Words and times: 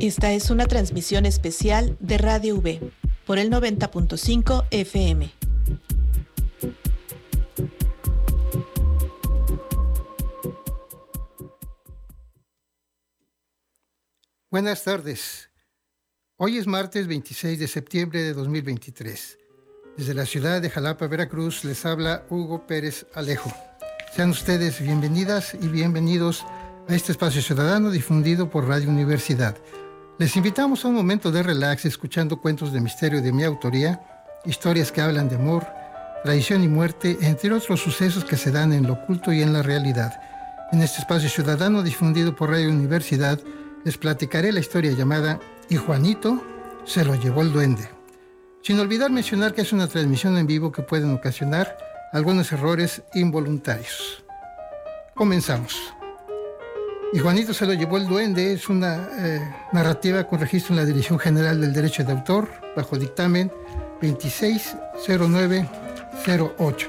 Esta 0.00 0.32
es 0.32 0.50
una 0.50 0.66
transmisión 0.66 1.26
especial 1.26 1.96
de 1.98 2.18
Radio 2.18 2.54
V 2.58 2.92
por 3.26 3.36
el 3.36 3.50
90.5 3.50 4.66
FM. 4.70 5.32
Buenas 14.48 14.84
tardes. 14.84 15.50
Hoy 16.36 16.58
es 16.58 16.68
martes 16.68 17.08
26 17.08 17.58
de 17.58 17.66
septiembre 17.66 18.22
de 18.22 18.34
2023. 18.34 19.36
Desde 19.96 20.14
la 20.14 20.26
ciudad 20.26 20.62
de 20.62 20.70
Jalapa, 20.70 21.08
Veracruz, 21.08 21.64
les 21.64 21.84
habla 21.84 22.24
Hugo 22.30 22.68
Pérez 22.68 23.04
Alejo. 23.14 23.52
Sean 24.14 24.30
ustedes 24.30 24.80
bienvenidas 24.80 25.54
y 25.60 25.66
bienvenidos 25.66 26.46
a 26.86 26.94
este 26.94 27.10
espacio 27.10 27.42
ciudadano 27.42 27.90
difundido 27.90 28.48
por 28.48 28.68
Radio 28.68 28.88
Universidad 28.90 29.56
les 30.18 30.34
invitamos 30.36 30.84
a 30.84 30.88
un 30.88 30.94
momento 30.94 31.30
de 31.30 31.44
relax 31.44 31.84
escuchando 31.84 32.40
cuentos 32.40 32.72
de 32.72 32.80
misterio 32.80 33.22
de 33.22 33.32
mi 33.32 33.44
autoría, 33.44 34.02
historias 34.44 34.90
que 34.90 35.00
hablan 35.00 35.28
de 35.28 35.36
amor, 35.36 35.64
tradición 36.24 36.64
y 36.64 36.68
muerte, 36.68 37.16
entre 37.20 37.52
otros 37.52 37.80
sucesos 37.80 38.24
que 38.24 38.36
se 38.36 38.50
dan 38.50 38.72
en 38.72 38.86
lo 38.86 38.94
oculto 38.94 39.32
y 39.32 39.42
en 39.42 39.52
la 39.52 39.62
realidad. 39.62 40.20
En 40.72 40.82
este 40.82 40.98
espacio 40.98 41.28
ciudadano 41.28 41.84
difundido 41.84 42.34
por 42.34 42.50
Radio 42.50 42.68
Universidad, 42.68 43.38
les 43.84 43.96
platicaré 43.96 44.50
la 44.50 44.58
historia 44.58 44.90
llamada 44.90 45.38
Y 45.70 45.76
Juanito 45.76 46.42
se 46.84 47.04
lo 47.04 47.14
llevó 47.14 47.42
el 47.42 47.52
duende. 47.52 47.88
Sin 48.62 48.80
olvidar 48.80 49.12
mencionar 49.12 49.54
que 49.54 49.62
es 49.62 49.72
una 49.72 49.86
transmisión 49.86 50.36
en 50.36 50.48
vivo 50.48 50.72
que 50.72 50.82
pueden 50.82 51.14
ocasionar 51.14 51.78
algunos 52.12 52.50
errores 52.50 53.02
involuntarios. 53.14 54.24
Comenzamos. 55.14 55.97
Y 57.10 57.20
Juanito 57.20 57.54
se 57.54 57.64
lo 57.64 57.72
llevó 57.72 57.96
el 57.96 58.06
duende, 58.06 58.52
es 58.52 58.68
una 58.68 59.08
eh, 59.18 59.40
narrativa 59.72 60.24
con 60.24 60.40
registro 60.40 60.74
en 60.74 60.80
la 60.80 60.84
Dirección 60.84 61.18
General 61.18 61.58
del 61.58 61.72
Derecho 61.72 62.04
de 62.04 62.12
Autor, 62.12 62.50
bajo 62.76 62.98
dictamen 62.98 63.50
260908. 64.02 66.88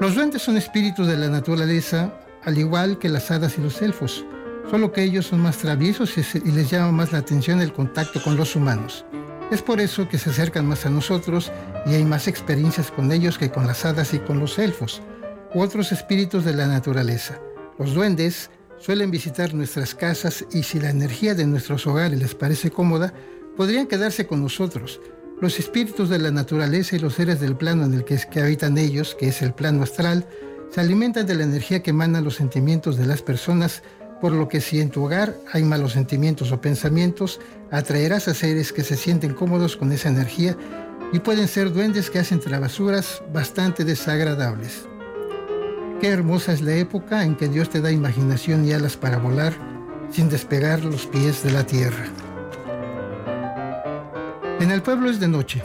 Los 0.00 0.14
duendes 0.14 0.42
son 0.42 0.56
espíritus 0.56 1.08
de 1.08 1.16
la 1.16 1.28
naturaleza, 1.28 2.14
al 2.44 2.56
igual 2.56 3.00
que 3.00 3.08
las 3.08 3.32
hadas 3.32 3.58
y 3.58 3.62
los 3.62 3.82
elfos, 3.82 4.24
solo 4.70 4.92
que 4.92 5.02
ellos 5.02 5.26
son 5.26 5.40
más 5.40 5.58
traviesos 5.58 6.16
y 6.16 6.22
les 6.52 6.70
llama 6.70 6.92
más 6.92 7.10
la 7.10 7.18
atención 7.18 7.60
el 7.60 7.72
contacto 7.72 8.22
con 8.22 8.36
los 8.36 8.54
humanos. 8.54 9.04
Es 9.50 9.60
por 9.60 9.80
eso 9.80 10.08
que 10.08 10.18
se 10.18 10.30
acercan 10.30 10.66
más 10.66 10.86
a 10.86 10.90
nosotros 10.90 11.50
y 11.84 11.94
hay 11.94 12.04
más 12.04 12.28
experiencias 12.28 12.92
con 12.92 13.10
ellos 13.10 13.38
que 13.38 13.50
con 13.50 13.66
las 13.66 13.84
hadas 13.84 14.14
y 14.14 14.20
con 14.20 14.38
los 14.38 14.56
elfos, 14.60 15.02
u 15.52 15.62
otros 15.62 15.90
espíritus 15.90 16.44
de 16.44 16.54
la 16.54 16.68
naturaleza. 16.68 17.40
Los 17.80 17.94
duendes 17.94 18.50
suelen 18.78 19.10
visitar 19.10 19.54
nuestras 19.54 19.94
casas 19.94 20.44
y 20.52 20.64
si 20.64 20.78
la 20.78 20.90
energía 20.90 21.34
de 21.34 21.46
nuestros 21.46 21.86
hogares 21.86 22.18
les 22.18 22.34
parece 22.34 22.70
cómoda, 22.70 23.14
podrían 23.56 23.86
quedarse 23.86 24.26
con 24.26 24.42
nosotros. 24.42 25.00
Los 25.40 25.58
espíritus 25.58 26.10
de 26.10 26.18
la 26.18 26.30
naturaleza 26.30 26.94
y 26.94 26.98
los 26.98 27.14
seres 27.14 27.40
del 27.40 27.56
plano 27.56 27.86
en 27.86 27.94
el 27.94 28.04
que, 28.04 28.20
habitan 28.38 28.76
ellos, 28.76 29.14
que 29.18 29.28
es 29.28 29.40
el 29.40 29.54
plano 29.54 29.82
astral, 29.82 30.26
se 30.68 30.82
alimentan 30.82 31.26
de 31.26 31.34
la 31.34 31.44
energía 31.44 31.82
que 31.82 31.88
emanan 31.88 32.22
los 32.22 32.34
sentimientos 32.34 32.98
de 32.98 33.06
las 33.06 33.22
personas, 33.22 33.82
por 34.20 34.32
lo 34.32 34.46
que 34.46 34.60
si 34.60 34.78
en 34.78 34.90
tu 34.90 35.06
hogar 35.06 35.34
hay 35.50 35.62
malos 35.62 35.92
sentimientos 35.92 36.52
o 36.52 36.60
pensamientos, 36.60 37.40
atraerás 37.70 38.28
a 38.28 38.34
seres 38.34 38.74
que 38.74 38.84
se 38.84 38.98
sienten 38.98 39.32
cómodos 39.32 39.78
con 39.78 39.90
esa 39.90 40.10
energía 40.10 40.54
y 41.14 41.20
pueden 41.20 41.48
ser 41.48 41.72
duendes 41.72 42.10
que 42.10 42.18
hacen 42.18 42.40
travesuras 42.40 43.22
bastante 43.32 43.86
desagradables. 43.86 44.89
Qué 46.00 46.08
hermosa 46.08 46.52
es 46.54 46.62
la 46.62 46.72
época 46.76 47.24
en 47.24 47.36
que 47.36 47.46
Dios 47.46 47.68
te 47.68 47.82
da 47.82 47.92
imaginación 47.92 48.64
y 48.64 48.72
alas 48.72 48.96
para 48.96 49.18
volar 49.18 49.52
sin 50.10 50.30
despegar 50.30 50.82
los 50.82 51.06
pies 51.06 51.42
de 51.44 51.50
la 51.50 51.66
tierra. 51.66 52.06
En 54.60 54.70
el 54.70 54.80
pueblo 54.80 55.10
es 55.10 55.20
de 55.20 55.28
noche. 55.28 55.62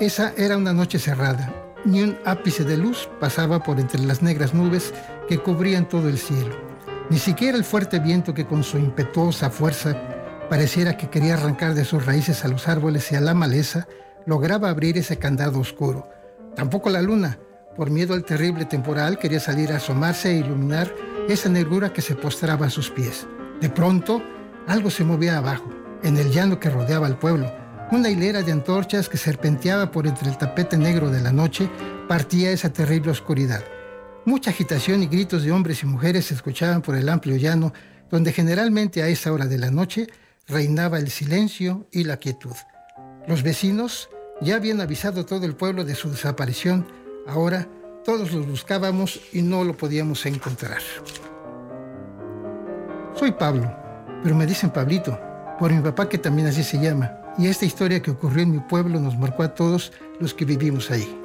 Esa 0.00 0.32
era 0.38 0.56
una 0.56 0.72
noche 0.72 0.98
cerrada. 0.98 1.52
Ni 1.84 2.02
un 2.02 2.16
ápice 2.24 2.64
de 2.64 2.78
luz 2.78 3.06
pasaba 3.20 3.62
por 3.62 3.78
entre 3.78 4.00
las 4.00 4.22
negras 4.22 4.54
nubes 4.54 4.94
que 5.28 5.36
cubrían 5.36 5.86
todo 5.86 6.08
el 6.08 6.16
cielo. 6.16 6.56
Ni 7.10 7.18
siquiera 7.18 7.58
el 7.58 7.64
fuerte 7.64 7.98
viento 7.98 8.32
que 8.32 8.46
con 8.46 8.64
su 8.64 8.78
impetuosa 8.78 9.50
fuerza 9.50 9.94
pareciera 10.48 10.96
que 10.96 11.10
quería 11.10 11.34
arrancar 11.34 11.74
de 11.74 11.84
sus 11.84 12.06
raíces 12.06 12.46
a 12.46 12.48
los 12.48 12.66
árboles 12.66 13.12
y 13.12 13.16
a 13.16 13.20
la 13.20 13.34
maleza, 13.34 13.86
lograba 14.24 14.70
abrir 14.70 14.96
ese 14.96 15.18
candado 15.18 15.60
oscuro. 15.60 16.08
Tampoco 16.56 16.88
la 16.88 17.02
luna, 17.02 17.38
por 17.76 17.90
miedo 17.90 18.14
al 18.14 18.24
terrible 18.24 18.64
temporal, 18.64 19.18
quería 19.18 19.40
salir 19.40 19.72
a 19.72 19.76
asomarse 19.76 20.30
e 20.30 20.38
iluminar 20.38 20.94
esa 21.28 21.48
negrura 21.48 21.92
que 21.92 22.02
se 22.02 22.14
postraba 22.14 22.66
a 22.66 22.70
sus 22.70 22.90
pies. 22.90 23.26
De 23.60 23.70
pronto, 23.70 24.22
algo 24.66 24.90
se 24.90 25.04
movía 25.04 25.38
abajo, 25.38 25.70
en 26.02 26.16
el 26.16 26.30
llano 26.30 26.60
que 26.60 26.70
rodeaba 26.70 27.06
el 27.06 27.16
pueblo. 27.16 27.52
Una 27.90 28.08
hilera 28.08 28.42
de 28.42 28.52
antorchas 28.52 29.08
que 29.08 29.16
serpenteaba 29.16 29.90
por 29.90 30.06
entre 30.06 30.28
el 30.28 30.38
tapete 30.38 30.76
negro 30.76 31.10
de 31.10 31.20
la 31.20 31.32
noche 31.32 31.68
partía 32.08 32.50
esa 32.50 32.72
terrible 32.72 33.10
oscuridad. 33.10 33.62
Mucha 34.24 34.50
agitación 34.50 35.02
y 35.02 35.06
gritos 35.06 35.42
de 35.42 35.52
hombres 35.52 35.82
y 35.82 35.86
mujeres 35.86 36.26
se 36.26 36.34
escuchaban 36.34 36.80
por 36.80 36.96
el 36.96 37.08
amplio 37.08 37.36
llano, 37.36 37.72
donde 38.10 38.32
generalmente 38.32 39.02
a 39.02 39.08
esa 39.08 39.32
hora 39.32 39.46
de 39.46 39.58
la 39.58 39.70
noche 39.70 40.08
reinaba 40.46 40.98
el 40.98 41.10
silencio 41.10 41.88
y 41.92 42.04
la 42.04 42.16
quietud. 42.16 42.54
Los 43.26 43.42
vecinos 43.42 44.08
ya 44.40 44.56
habían 44.56 44.80
avisado 44.80 45.24
todo 45.24 45.44
el 45.44 45.54
pueblo 45.54 45.84
de 45.84 45.94
su 45.94 46.10
desaparición, 46.10 46.86
Ahora 47.26 47.66
todos 48.04 48.32
los 48.32 48.46
buscábamos 48.46 49.18
y 49.32 49.40
no 49.40 49.64
lo 49.64 49.76
podíamos 49.76 50.26
encontrar. 50.26 50.82
Soy 53.14 53.32
Pablo, 53.32 53.74
pero 54.22 54.34
me 54.34 54.46
dicen 54.46 54.70
Pablito, 54.70 55.18
por 55.58 55.72
mi 55.72 55.80
papá 55.80 56.08
que 56.08 56.18
también 56.18 56.48
así 56.48 56.62
se 56.62 56.78
llama, 56.78 57.12
y 57.38 57.46
esta 57.46 57.64
historia 57.64 58.02
que 58.02 58.10
ocurrió 58.10 58.42
en 58.42 58.52
mi 58.52 58.60
pueblo 58.60 59.00
nos 59.00 59.16
marcó 59.16 59.42
a 59.42 59.54
todos 59.54 59.92
los 60.20 60.34
que 60.34 60.44
vivimos 60.44 60.90
ahí. 60.90 61.18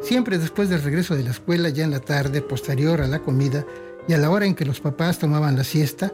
Siempre 0.00 0.38
después 0.38 0.68
del 0.68 0.82
regreso 0.82 1.16
de 1.16 1.24
la 1.24 1.30
escuela, 1.30 1.70
ya 1.70 1.84
en 1.84 1.90
la 1.90 2.00
tarde, 2.00 2.42
posterior 2.42 3.00
a 3.00 3.08
la 3.08 3.18
comida, 3.18 3.66
y 4.06 4.12
a 4.12 4.18
la 4.18 4.30
hora 4.30 4.46
en 4.46 4.54
que 4.54 4.64
los 4.64 4.80
papás 4.80 5.18
tomaban 5.18 5.56
la 5.56 5.64
siesta, 5.64 6.12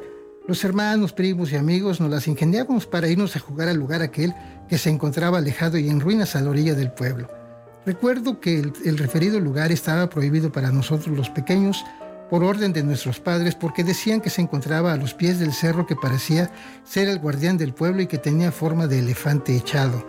los 0.49 0.65
hermanos, 0.65 1.13
primos 1.13 1.53
y 1.53 1.57
amigos 1.57 2.01
nos 2.01 2.11
las 2.11 2.27
ingeniábamos 2.27 2.87
para 2.87 3.09
irnos 3.09 3.37
a 3.37 3.41
jugar 3.41 3.69
al 3.69 3.77
lugar 3.77 4.01
aquel 4.01 4.35
que 4.69 4.79
se 4.79 4.89
encontraba 4.89 5.39
alejado 5.39 5.77
y 5.77 5.91
en 5.91 6.01
ruinas 6.01 6.35
a 6.35 6.41
la 6.41 6.51
orilla 6.51 6.75
del 6.75 6.91
pueblo 6.93 7.42
Recuerdo 7.85 8.39
que 8.39 8.61
el, 8.85 8.97
referido 8.97 9.41
lugar 9.41 9.73
estaba 9.73 10.09
prohibido 10.09 10.53
para 10.53 10.71
nosotros 10.71 11.17
los 11.17 11.31
pequeños 11.31 11.85
por 12.31 12.45
orden 12.45 12.73
de 12.73 12.85
nuestros 12.85 13.19
padres 13.19 13.57
porque 13.57 13.83
decían 13.83 14.21
que 14.21 14.31
se 14.31 14.41
encontraba 14.41 14.93
a 14.93 14.97
los 14.97 15.15
pies 15.15 15.41
del 15.41 15.53
cerro 15.53 15.85
que 15.85 15.97
parecía 15.97 16.53
ser 16.85 17.09
el 17.09 17.19
guardián 17.19 17.59
del 17.59 17.75
pueblo 17.75 18.01
y 18.01 18.07
que 18.07 18.19
tenía 18.19 18.53
forma 18.53 18.87
de 18.87 19.01
elefante 19.01 19.57
echado. 19.57 20.07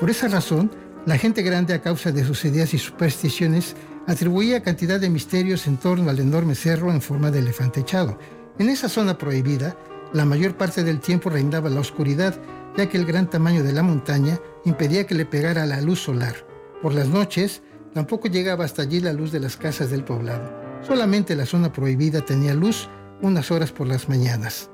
Por 0.00 0.10
esa 0.10 0.26
razón, 0.26 0.72
la 1.06 1.16
gente 1.16 1.42
grande 1.42 1.74
a 1.74 1.80
causa 1.80 2.10
de 2.10 2.24
sus 2.24 2.44
ideas 2.44 2.74
y 2.74 2.78
supersticiones 2.78 3.76
atribuía 4.08 4.64
cantidad 4.64 4.98
de 4.98 5.08
misterios 5.08 5.68
en 5.68 5.76
torno 5.76 6.10
al 6.10 6.18
enorme 6.18 6.56
cerro 6.56 6.90
en 6.90 7.00
forma 7.00 7.30
de 7.30 7.38
elefante 7.38 7.80
echado. 7.80 8.18
En 8.58 8.68
esa 8.68 8.88
zona 8.88 9.16
prohibida, 9.16 9.76
la 10.12 10.24
mayor 10.24 10.56
parte 10.56 10.82
del 10.82 10.98
tiempo 10.98 11.30
reinaba 11.30 11.70
la 11.70 11.80
oscuridad, 11.80 12.34
ya 12.76 12.88
que 12.88 12.98
el 12.98 13.06
gran 13.06 13.30
tamaño 13.30 13.62
de 13.62 13.72
la 13.72 13.84
montaña 13.84 14.40
impedía 14.64 15.06
que 15.06 15.14
le 15.14 15.24
pegara 15.24 15.66
la 15.66 15.80
luz 15.80 16.00
solar. 16.00 16.51
Por 16.82 16.94
las 16.94 17.06
noches, 17.06 17.62
tampoco 17.94 18.26
llegaba 18.26 18.64
hasta 18.64 18.82
allí 18.82 18.98
la 18.98 19.12
luz 19.12 19.30
de 19.30 19.38
las 19.38 19.56
casas 19.56 19.90
del 19.90 20.02
poblado. 20.02 20.52
Solamente 20.82 21.36
la 21.36 21.46
zona 21.46 21.72
prohibida 21.72 22.22
tenía 22.22 22.54
luz 22.54 22.88
unas 23.20 23.52
horas 23.52 23.70
por 23.70 23.86
las 23.86 24.08
mañanas. 24.08 24.68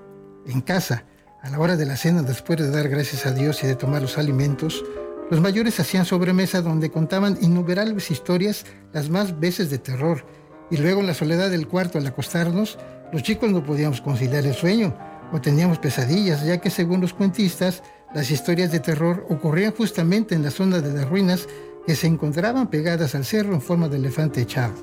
En 0.47 0.63
casa, 0.63 1.05
a 1.43 1.51
la 1.51 1.59
hora 1.59 1.77
de 1.77 1.85
la 1.85 1.99
cena, 1.99 2.23
después 2.23 2.59
de 2.59 2.71
dar 2.71 2.89
gracias 2.89 3.27
a 3.27 3.33
Dios 3.33 3.63
y 3.63 3.67
de 3.67 3.77
tomar 3.77 4.01
los 4.01 4.17
alimentos, 4.17 4.83
los 5.31 5.43
mayores 5.43 5.79
hacían 5.79 6.07
sobremesa 6.07 6.63
donde 6.63 6.91
contaban 6.91 7.37
innumerables 7.43 8.11
historias, 8.11 8.65
las 8.95 9.11
más 9.11 9.39
veces 9.39 9.69
de 9.69 9.77
terror. 9.77 10.25
Y 10.71 10.79
luego 10.79 11.01
en 11.01 11.07
la 11.07 11.15
soledad 11.15 11.51
del 11.51 11.69
cuarto 11.69 11.99
al 11.99 12.07
acostarnos, 12.07 12.79
los 13.13 13.23
chicos 13.23 13.51
no 13.51 13.63
podíamos 13.63 14.01
conciliar 14.01 14.47
el 14.47 14.55
sueño 14.55 14.97
o 15.31 15.43
teníamos 15.43 15.79
pesadillas, 15.79 16.43
ya 16.43 16.59
que 16.59 16.71
según 16.71 17.03
los 17.03 17.13
cuentistas, 17.13 17.83
las 18.15 18.31
historias 18.31 18.73
de 18.73 18.81
terror 18.81 19.27
ocurrían 19.29 19.75
justamente 19.75 20.35
en 20.35 20.43
la 20.43 20.51
zona 20.51 20.81
de 20.81 20.95
las 20.95 21.07
ruinas 21.07 21.47
que 21.89 21.97
se 21.97 22.07
encontraban 22.07 22.69
pegadas 22.69 23.15
al 23.15 23.25
cerro 23.25 23.55
en 23.55 23.63
forma 23.63 23.89
de 23.89 23.97
elefante 23.97 24.43
echado. 24.43 24.75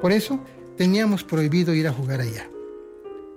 Por 0.00 0.12
eso 0.12 0.40
teníamos 0.78 1.22
prohibido 1.22 1.74
ir 1.74 1.86
a 1.86 1.92
jugar 1.92 2.22
allá. 2.22 2.48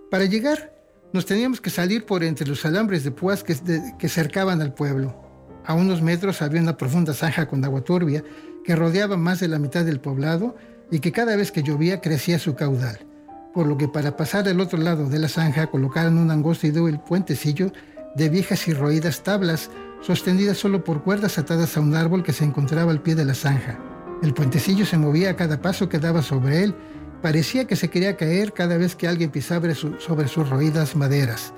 Para 0.10 0.24
llegar, 0.24 0.74
nos 1.12 1.26
teníamos 1.26 1.60
que 1.60 1.70
salir 1.70 2.06
por 2.06 2.24
entre 2.24 2.48
los 2.48 2.66
alambres 2.66 3.04
de 3.04 3.12
púas 3.12 3.44
que, 3.44 4.08
cercaban 4.08 4.62
al 4.62 4.74
pueblo. 4.74 5.14
A 5.66 5.74
unos 5.74 6.02
metros 6.02 6.42
había 6.42 6.62
una 6.62 6.78
profunda 6.78 7.14
zanja 7.14 7.50
con 7.50 7.66
agua 7.66 7.82
turbia 7.82 8.24
que 8.64 8.78
rodeaba 8.78 9.18
más 9.18 9.42
de 9.42 9.50
la 9.50 9.60
mitad 9.60 9.84
del 9.84 10.00
poblado 10.00 10.56
y 10.90 11.00
que 11.00 11.12
cada 11.12 11.36
vez 11.36 11.52
que 11.52 11.64
llovía 11.64 12.00
crecía 12.00 12.40
su 12.40 12.56
caudal, 12.56 13.00
por 13.54 13.68
lo 13.68 13.78
que 13.78 13.90
para 13.90 14.16
pasar 14.16 14.48
al 14.48 14.62
otro 14.62 14.80
lado 14.80 15.10
de 15.10 15.20
la 15.20 15.28
zanja 15.28 15.68
colocaron 15.68 16.18
un 16.18 16.32
angosto 16.32 16.66
y 16.66 16.70
el 16.70 17.02
puentecillo 17.02 17.74
de 18.16 18.30
viejas 18.30 18.70
y 18.70 18.74
roídas 18.74 19.22
tablas 19.22 19.70
sostenida 20.02 20.54
solo 20.54 20.84
por 20.84 21.04
cuerdas 21.04 21.38
atadas 21.38 21.78
a 21.78 21.82
un 21.82 21.96
árbol 21.96 22.24
que 22.24 22.34
se 22.34 22.46
encontraba 22.46 22.92
al 22.92 23.02
pie 23.02 23.16
de 23.16 23.26
la 23.26 23.34
zanja. 23.34 23.80
El 24.22 24.34
puentecillo 24.34 24.86
se 24.86 24.98
movía 24.98 25.32
a 25.32 25.36
cada 25.36 25.62
paso 25.62 25.90
que 25.90 26.00
daba 26.00 26.22
sobre 26.22 26.64
él. 26.64 26.76
Parecía 27.22 27.66
que 27.66 27.76
se 27.76 27.90
quería 27.90 28.18
caer 28.18 28.54
cada 28.54 28.78
vez 28.78 28.96
que 28.96 29.08
alguien 29.08 29.30
pisaba 29.30 29.74
sobre 29.74 30.28
sus 30.28 30.50
roídas 30.50 30.96
maderas. 30.96 31.54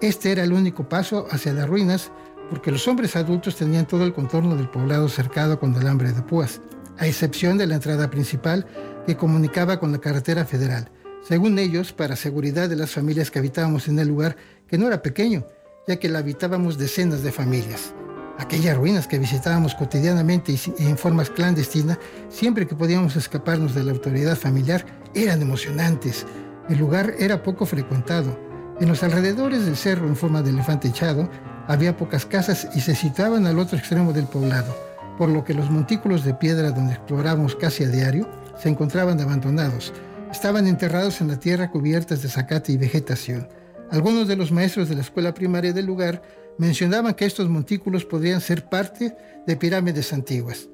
Este 0.00 0.32
era 0.32 0.44
el 0.44 0.52
único 0.52 0.88
paso 0.88 1.26
hacia 1.30 1.52
las 1.52 1.68
ruinas 1.68 2.10
porque 2.48 2.72
los 2.72 2.88
hombres 2.88 3.14
adultos 3.16 3.56
tenían 3.56 3.86
todo 3.86 4.04
el 4.04 4.12
contorno 4.12 4.56
del 4.56 4.68
poblado 4.68 5.08
cercado 5.08 5.60
con 5.60 5.74
alambre 5.76 6.12
de 6.12 6.22
púas, 6.22 6.60
a 6.98 7.06
excepción 7.06 7.58
de 7.58 7.66
la 7.66 7.76
entrada 7.76 8.10
principal 8.10 8.66
que 9.06 9.16
comunicaba 9.16 9.78
con 9.78 9.92
la 9.92 9.98
carretera 9.98 10.44
federal. 10.44 10.90
Según 11.22 11.58
ellos, 11.58 11.92
para 11.92 12.16
seguridad 12.16 12.68
de 12.68 12.76
las 12.76 12.90
familias 12.90 13.30
que 13.30 13.38
habitábamos 13.38 13.88
en 13.88 13.98
el 13.98 14.08
lugar, 14.08 14.36
que 14.66 14.78
no 14.78 14.86
era 14.86 15.02
pequeño, 15.02 15.46
ya 15.90 15.96
que 15.96 16.08
la 16.08 16.20
habitábamos 16.20 16.78
decenas 16.78 17.24
de 17.24 17.32
familias. 17.32 17.92
Aquellas 18.38 18.76
ruinas 18.76 19.08
que 19.08 19.18
visitábamos 19.18 19.74
cotidianamente 19.74 20.52
y 20.52 20.86
en 20.86 20.96
forma 20.96 21.24
clandestina, 21.24 21.98
siempre 22.28 22.68
que 22.68 22.76
podíamos 22.76 23.16
escaparnos 23.16 23.74
de 23.74 23.82
la 23.82 23.90
autoridad 23.90 24.36
familiar, 24.36 24.86
eran 25.16 25.42
emocionantes. 25.42 26.26
El 26.68 26.78
lugar 26.78 27.14
era 27.18 27.42
poco 27.42 27.66
frecuentado. 27.66 28.38
En 28.80 28.86
los 28.86 29.02
alrededores 29.02 29.64
del 29.64 29.76
cerro 29.76 30.06
en 30.06 30.14
forma 30.14 30.42
de 30.42 30.50
elefante 30.50 30.86
echado, 30.86 31.28
había 31.66 31.96
pocas 31.96 32.24
casas 32.24 32.68
y 32.72 32.82
se 32.82 32.94
situaban 32.94 33.48
al 33.48 33.58
otro 33.58 33.76
extremo 33.76 34.12
del 34.12 34.26
poblado, 34.26 34.72
por 35.18 35.28
lo 35.28 35.42
que 35.42 35.54
los 35.54 35.72
montículos 35.72 36.24
de 36.24 36.34
piedra 36.34 36.70
donde 36.70 36.92
explorábamos 36.92 37.56
casi 37.56 37.82
a 37.82 37.88
diario 37.88 38.30
se 38.62 38.68
encontraban 38.68 39.20
abandonados. 39.20 39.92
Estaban 40.30 40.68
enterrados 40.68 41.20
en 41.20 41.26
la 41.26 41.40
tierra 41.40 41.72
cubiertas 41.72 42.22
de 42.22 42.28
zacate 42.28 42.70
y 42.70 42.76
vegetación. 42.76 43.48
Algunos 43.90 44.28
de 44.28 44.36
los 44.36 44.52
maestros 44.52 44.88
de 44.88 44.94
la 44.94 45.00
escuela 45.00 45.34
primaria 45.34 45.72
del 45.72 45.86
lugar 45.86 46.22
mencionaban 46.58 47.14
que 47.14 47.24
estos 47.24 47.48
montículos 47.48 48.04
podrían 48.04 48.40
ser 48.40 48.68
parte 48.68 49.16
de 49.46 49.56
pirámides 49.56 50.12
antiguas. 50.12 50.68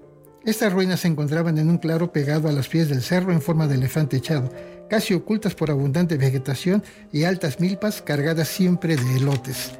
Estas 0.44 0.72
ruinas 0.72 1.00
se 1.00 1.08
encontraban 1.08 1.58
en 1.58 1.70
un 1.70 1.78
claro 1.78 2.12
pegado 2.12 2.48
a 2.48 2.52
los 2.52 2.68
pies 2.68 2.88
del 2.88 3.02
cerro 3.02 3.32
en 3.32 3.40
forma 3.40 3.66
de 3.66 3.76
elefante 3.76 4.18
echado, 4.18 4.50
casi 4.90 5.14
ocultas 5.14 5.54
por 5.54 5.70
abundante 5.70 6.16
vegetación 6.16 6.84
y 7.10 7.24
altas 7.24 7.58
milpas 7.58 8.02
cargadas 8.02 8.48
siempre 8.48 8.96
de 8.96 9.16
elotes. 9.16 9.72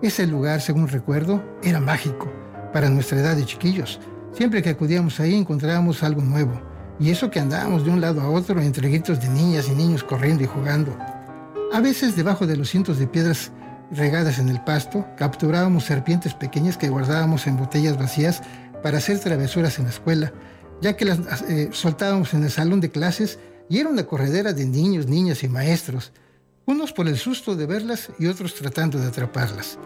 Ese 0.00 0.26
lugar, 0.26 0.60
según 0.60 0.88
recuerdo, 0.88 1.44
era 1.62 1.80
mágico 1.80 2.32
para 2.72 2.88
nuestra 2.88 3.18
edad 3.18 3.36
de 3.36 3.44
chiquillos. 3.44 4.00
Siempre 4.32 4.62
que 4.62 4.70
acudíamos 4.70 5.18
ahí 5.18 5.34
encontrábamos 5.34 6.02
algo 6.02 6.22
nuevo. 6.22 6.52
Y 7.00 7.10
eso 7.10 7.30
que 7.30 7.40
andábamos 7.40 7.84
de 7.84 7.90
un 7.90 8.00
lado 8.00 8.20
a 8.20 8.30
otro 8.30 8.60
entre 8.60 8.88
gritos 8.88 9.20
de 9.20 9.28
niñas 9.28 9.68
y 9.68 9.74
niños 9.74 10.04
corriendo 10.04 10.44
y 10.44 10.46
jugando. 10.46 10.96
A 11.72 11.80
veces 11.80 12.16
debajo 12.16 12.46
de 12.46 12.56
los 12.56 12.70
cientos 12.70 12.98
de 12.98 13.06
piedras 13.06 13.52
regadas 13.90 14.38
en 14.38 14.48
el 14.48 14.60
pasto, 14.62 15.06
capturábamos 15.16 15.84
serpientes 15.84 16.34
pequeñas 16.34 16.76
que 16.76 16.88
guardábamos 16.88 17.46
en 17.46 17.56
botellas 17.56 17.96
vacías 17.98 18.42
para 18.82 18.98
hacer 18.98 19.18
travesuras 19.20 19.78
en 19.78 19.84
la 19.84 19.90
escuela, 19.90 20.32
ya 20.80 20.96
que 20.96 21.04
las 21.04 21.42
eh, 21.42 21.70
soltábamos 21.72 22.34
en 22.34 22.44
el 22.44 22.50
salón 22.50 22.80
de 22.80 22.90
clases 22.90 23.38
y 23.68 23.78
era 23.78 23.88
una 23.88 24.04
corredera 24.04 24.52
de 24.52 24.66
niños, 24.66 25.06
niñas 25.06 25.42
y 25.42 25.48
maestros 25.48 26.12
unos 26.70 26.92
por 26.92 27.08
el 27.08 27.18
susto 27.18 27.56
de 27.56 27.66
verlas 27.66 28.10
y 28.18 28.26
otros 28.26 28.54
tratando 28.54 28.98
de 28.98 29.08
atraparlas. 29.08 29.78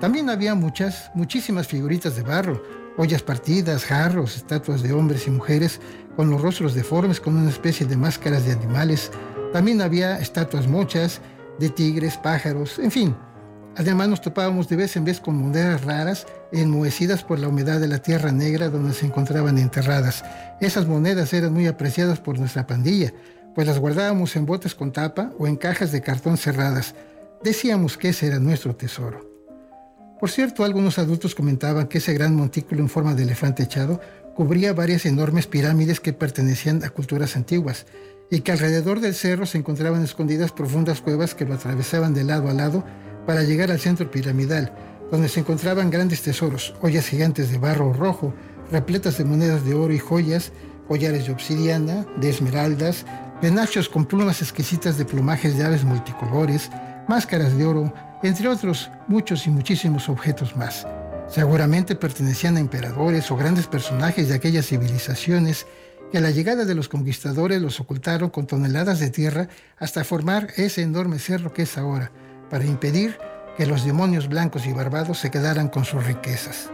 También 0.00 0.30
había 0.30 0.54
muchas, 0.54 1.10
muchísimas 1.14 1.66
figuritas 1.66 2.14
de 2.14 2.22
barro, 2.22 2.62
ollas 2.96 3.22
partidas, 3.22 3.84
jarros, 3.84 4.36
estatuas 4.36 4.82
de 4.82 4.92
hombres 4.92 5.26
y 5.26 5.30
mujeres 5.30 5.80
con 6.14 6.30
los 6.30 6.40
rostros 6.40 6.74
deformes 6.74 7.20
con 7.20 7.36
una 7.36 7.50
especie 7.50 7.84
de 7.84 7.96
máscaras 7.96 8.46
de 8.46 8.52
animales. 8.52 9.10
También 9.52 9.82
había 9.82 10.18
estatuas 10.20 10.68
mochas, 10.68 11.20
de 11.58 11.68
tigres, 11.68 12.16
pájaros, 12.16 12.78
en 12.78 12.90
fin. 12.90 13.16
Además 13.76 14.08
nos 14.08 14.20
topábamos 14.20 14.68
de 14.68 14.76
vez 14.76 14.96
en 14.96 15.04
vez 15.04 15.20
con 15.20 15.36
monedas 15.36 15.84
raras 15.84 16.26
enmohecidas 16.52 17.22
por 17.22 17.38
la 17.38 17.48
humedad 17.48 17.80
de 17.80 17.86
la 17.86 17.98
tierra 17.98 18.32
negra 18.32 18.68
donde 18.68 18.94
se 18.94 19.06
encontraban 19.06 19.58
enterradas. 19.58 20.24
Esas 20.60 20.86
monedas 20.86 21.32
eran 21.32 21.52
muy 21.52 21.66
apreciadas 21.66 22.18
por 22.18 22.38
nuestra 22.38 22.66
pandilla, 22.66 23.12
pues 23.54 23.66
las 23.66 23.78
guardábamos 23.78 24.34
en 24.36 24.46
botes 24.46 24.74
con 24.74 24.92
tapa 24.92 25.32
o 25.38 25.46
en 25.46 25.56
cajas 25.56 25.92
de 25.92 26.00
cartón 26.00 26.36
cerradas. 26.36 26.94
Decíamos 27.44 27.96
que 27.96 28.08
ese 28.08 28.26
era 28.26 28.38
nuestro 28.38 28.74
tesoro. 28.74 29.28
Por 30.18 30.30
cierto, 30.30 30.64
algunos 30.64 30.98
adultos 30.98 31.34
comentaban 31.34 31.86
que 31.86 31.98
ese 31.98 32.12
gran 32.12 32.34
montículo 32.34 32.82
en 32.82 32.88
forma 32.88 33.14
de 33.14 33.22
elefante 33.22 33.62
echado 33.62 34.00
cubría 34.34 34.72
varias 34.72 35.06
enormes 35.06 35.46
pirámides 35.46 36.00
que 36.00 36.12
pertenecían 36.12 36.84
a 36.84 36.90
culturas 36.90 37.36
antiguas 37.36 37.86
y 38.30 38.40
que 38.40 38.52
alrededor 38.52 39.00
del 39.00 39.14
cerro 39.14 39.44
se 39.44 39.58
encontraban 39.58 40.02
escondidas 40.02 40.52
profundas 40.52 41.00
cuevas 41.00 41.34
que 41.34 41.44
lo 41.44 41.54
atravesaban 41.54 42.14
de 42.14 42.24
lado 42.24 42.48
a 42.48 42.54
lado 42.54 42.84
para 43.26 43.42
llegar 43.42 43.70
al 43.70 43.80
centro 43.80 44.10
piramidal, 44.10 44.72
donde 45.10 45.28
se 45.28 45.40
encontraban 45.40 45.90
grandes 45.90 46.22
tesoros, 46.22 46.74
ollas 46.80 47.08
gigantes 47.08 47.50
de 47.50 47.58
barro 47.58 47.92
rojo, 47.92 48.32
repletas 48.70 49.18
de 49.18 49.24
monedas 49.24 49.64
de 49.64 49.74
oro 49.74 49.92
y 49.92 49.98
joyas, 49.98 50.52
collares 50.86 51.26
de 51.26 51.32
obsidiana, 51.32 52.06
de 52.20 52.30
esmeraldas, 52.30 53.04
penachos 53.40 53.88
con 53.88 54.06
plumas 54.06 54.42
exquisitas 54.42 54.96
de 54.96 55.04
plumajes 55.04 55.56
de 55.56 55.64
aves 55.64 55.84
multicolores, 55.84 56.70
máscaras 57.08 57.56
de 57.56 57.64
oro, 57.64 57.92
entre 58.22 58.48
otros 58.48 58.90
muchos 59.08 59.46
y 59.46 59.50
muchísimos 59.50 60.08
objetos 60.08 60.56
más. 60.56 60.86
Seguramente 61.28 61.94
pertenecían 61.94 62.56
a 62.56 62.60
emperadores 62.60 63.30
o 63.30 63.36
grandes 63.36 63.66
personajes 63.66 64.28
de 64.28 64.34
aquellas 64.34 64.66
civilizaciones 64.66 65.66
que 66.10 66.18
a 66.18 66.20
la 66.20 66.30
llegada 66.30 66.64
de 66.64 66.74
los 66.74 66.88
conquistadores 66.88 67.62
los 67.62 67.80
ocultaron 67.80 68.30
con 68.30 68.46
toneladas 68.46 68.98
de 68.98 69.10
tierra 69.10 69.48
hasta 69.78 70.04
formar 70.04 70.48
ese 70.56 70.82
enorme 70.82 71.18
cerro 71.18 71.52
que 71.52 71.62
es 71.62 71.78
ahora, 71.78 72.10
para 72.50 72.64
impedir 72.64 73.16
que 73.56 73.66
los 73.66 73.84
demonios 73.84 74.28
blancos 74.28 74.66
y 74.66 74.72
barbados 74.72 75.18
se 75.18 75.30
quedaran 75.30 75.68
con 75.68 75.84
sus 75.84 76.04
riquezas. 76.04 76.70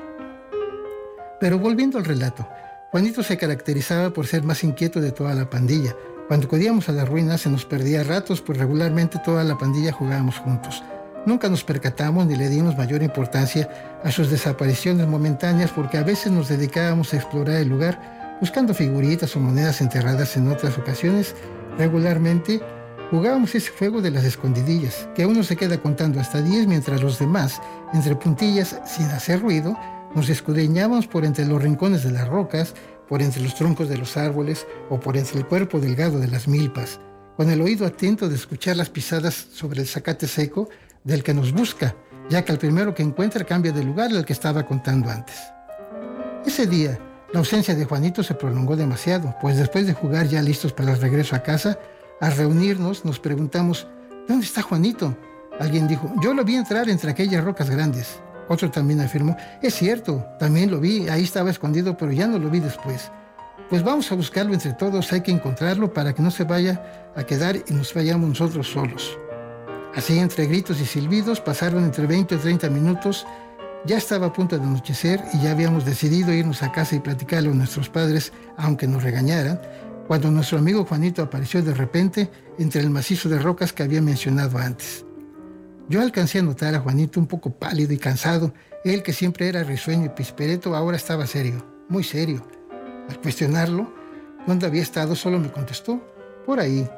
Pero 1.41 1.59
volviendo 1.59 1.99
al 1.99 2.05
relato, 2.05 2.49
Juanito 2.91 3.23
se 3.23 3.37
caracterizaba 3.37 4.11
por 4.13 4.27
ser 4.27 4.43
más 4.43 4.65
inquieto 4.65 5.01
de 5.01 5.13
toda 5.13 5.35
la 5.35 5.51
pandilla, 5.51 5.95
cuando 6.29 6.47
acudíamos 6.47 6.89
a 6.89 6.93
las 6.93 7.09
ruinas 7.09 7.43
se 7.43 7.51
nos 7.51 7.65
perdía 7.65 8.03
ratos, 8.03 8.41
pues 8.41 8.59
regularmente 8.59 9.21
toda 9.25 9.45
la 9.45 9.57
pandilla 9.57 9.93
jugábamos 9.93 10.39
juntos. 10.39 10.83
Nunca 11.25 11.49
nos 11.49 11.63
percatamos 11.63 12.27
ni 12.27 12.35
le 12.37 12.49
dimos 12.49 12.77
mayor 12.77 13.03
importancia 13.03 13.69
a 14.03 14.11
sus 14.11 14.29
desapariciones 14.29 15.07
momentáneas 15.07 15.71
porque 15.71 15.99
a 15.99 16.03
veces 16.03 16.33
nos 16.33 16.49
dedicábamos 16.49 17.13
a 17.13 17.17
explorar 17.17 17.57
el 17.57 17.69
lugar 17.69 18.16
buscando 18.41 18.75
figuritas 18.75 19.35
o 19.37 19.41
monedas 19.41 19.81
enterradas 19.81 20.37
en 20.37 20.49
otras 20.49 20.77
ocasiones. 20.79 21.35
Regularmente 21.79 22.61
jugábamos 23.11 23.55
ese 23.55 23.71
juego 23.71 24.03
de 24.03 24.11
las 24.11 24.25
escondidillas, 24.25 25.09
que 25.15 25.27
uno 25.27 25.43
se 25.43 25.57
queda 25.57 25.79
contando 25.79 26.21
hasta 26.21 26.43
10 26.43 26.67
mientras 26.67 27.03
los 27.03 27.19
demás, 27.19 27.61
entre 27.93 28.17
puntillas, 28.17 28.81
sin 28.85 29.07
hacer 29.07 29.41
ruido, 29.41 29.77
nos 30.15 30.29
escudriñábamos 30.29 31.07
por 31.07 31.25
entre 31.25 31.45
los 31.45 31.63
rincones 31.63 32.03
de 32.03 32.11
las 32.11 32.27
rocas 32.29 32.75
por 33.09 33.23
entre 33.23 33.43
los 33.43 33.55
troncos 33.55 33.89
de 33.89 33.97
los 33.97 34.17
árboles 34.17 34.67
o 34.91 34.99
por 34.99 35.17
entre 35.17 35.39
el 35.39 35.47
cuerpo 35.47 35.79
delgado 35.81 36.19
de 36.19 36.29
las 36.29 36.49
milpas, 36.49 37.01
con 37.37 37.51
el 37.51 37.61
oído 37.61 37.87
atento 37.87 38.29
de 38.29 38.35
escuchar 38.35 38.77
las 38.77 38.91
pisadas 38.91 39.35
sobre 39.53 39.81
el 39.81 39.87
zacate 39.87 40.27
seco 40.27 40.69
del 41.05 41.23
que 41.23 41.35
nos 41.35 41.53
busca, 41.53 41.95
ya 42.29 42.45
que 42.45 42.53
al 42.53 42.59
primero 42.59 42.95
que 42.95 43.03
encuentra 43.03 43.45
cambia 43.45 43.73
de 43.73 43.85
lugar 43.85 44.11
al 44.11 44.25
que 44.25 44.33
estaba 44.33 44.67
contando 44.67 45.11
antes. 45.11 45.37
Ese 46.45 46.67
día, 46.67 46.99
la 47.37 47.41
ausencia 47.41 47.75
de 47.75 47.85
Juanito 47.85 48.23
se 48.23 48.33
prolongó 48.33 48.77
demasiado, 48.77 49.37
pues 49.43 49.59
después 49.59 49.87
de 49.87 49.93
jugar 49.93 50.27
ya 50.27 50.41
listos 50.41 50.73
para 50.73 50.93
el 50.93 51.01
regreso 51.03 51.37
a 51.37 51.43
casa, 51.43 51.79
al 52.19 52.35
reunirnos 52.35 53.05
nos 53.05 53.21
preguntamos, 53.21 53.87
¿dónde 54.27 54.47
está 54.47 54.63
Juanito? 54.63 55.15
Alguien 55.61 55.87
dijo, 55.87 56.11
yo 56.23 56.33
lo 56.33 56.45
vi 56.45 56.55
entrar 56.55 56.89
entre 56.89 57.11
aquellas 57.11 57.45
rocas 57.45 57.69
grandes. 57.69 58.23
Otro 58.49 58.71
también 58.71 59.03
afirmó, 59.03 59.37
es 59.61 59.75
cierto, 59.75 60.25
también 60.39 60.71
lo 60.71 60.81
vi, 60.81 61.11
ahí 61.11 61.25
estaba 61.25 61.51
escondido, 61.51 61.95
pero 61.95 62.11
ya 62.11 62.27
no 62.27 62.39
lo 62.39 62.49
vi 62.49 62.61
después. 62.61 63.13
Pues 63.69 63.83
vamos 63.83 64.11
a 64.11 64.15
buscarlo 64.15 64.55
entre 64.55 64.73
todos, 64.73 65.13
hay 65.13 65.21
que 65.21 65.31
encontrarlo 65.31 65.93
para 65.93 66.15
que 66.15 66.23
no 66.23 66.31
se 66.31 66.45
vaya 66.45 67.11
a 67.15 67.23
quedar 67.25 67.57
y 67.69 67.75
nos 67.75 67.93
vayamos 67.93 68.31
nosotros 68.31 68.67
solos. 68.71 69.19
Así, 69.95 70.19
entre 70.19 70.47
gritos 70.47 70.81
y 70.81 70.87
silbidos, 70.87 71.43
pasaron 71.43 71.85
entre 71.85 72.07
20 72.07 72.37
o 72.37 72.39
30 72.39 72.71
minutos. 72.71 73.27
Ya 73.87 73.99
estaba 73.99 74.27
a 74.27 74.33
punto 74.33 74.59
de 74.59 74.65
anochecer 74.65 75.23
y 75.33 75.41
ya 75.43 75.53
habíamos 75.53 75.85
decidido 75.85 76.33
irnos 76.33 76.65
a 76.65 76.73
casa 76.73 76.97
y 76.97 77.01
platicarlo 77.01 77.53
a 77.53 77.55
nuestros 77.55 77.89
padres, 77.89 78.33
aunque 78.57 78.89
nos 78.89 79.05
regañaran, 79.05 79.61
cuando 80.09 80.29
nuestro 80.29 80.59
amigo 80.59 80.85
Juanito 80.85 81.23
apareció 81.23 81.63
de 81.63 81.73
repente 81.73 82.29
entre 82.59 82.81
el 82.81 82.91
macizo 82.91 83.29
de 83.29 83.39
rocas 83.39 83.73
que 83.73 83.85
había 83.85 84.03
mencionado 84.03 84.59
antes. 84.59 85.05
Yo 85.89 86.03
alcancé 86.03 86.41
a 86.41 86.43
notar 86.43 86.75
a 86.75 86.81
Juanito 86.81 87.21
un 87.21 87.29
poco 87.29 87.51
pálido 87.51 87.93
y 87.93 87.99
cansado. 87.99 88.53
Él, 88.85 89.05
que 89.05 89.13
siempre 89.13 89.49
era 89.49 89.63
risueño 89.63 90.07
y 90.07 90.09
pispereto, 90.09 90.75
ahora 90.75 90.97
estaba 90.97 91.25
serio, 91.29 91.65
muy 91.89 92.03
serio. 92.03 92.45
Al 93.09 93.21
cuestionarlo, 93.21 93.95
dónde 94.49 94.67
había 94.67 94.83
estado, 94.83 95.15
solo 95.15 95.39
me 95.39 95.53
contestó, 95.53 96.05
por 96.45 96.59
ahí. 96.59 96.89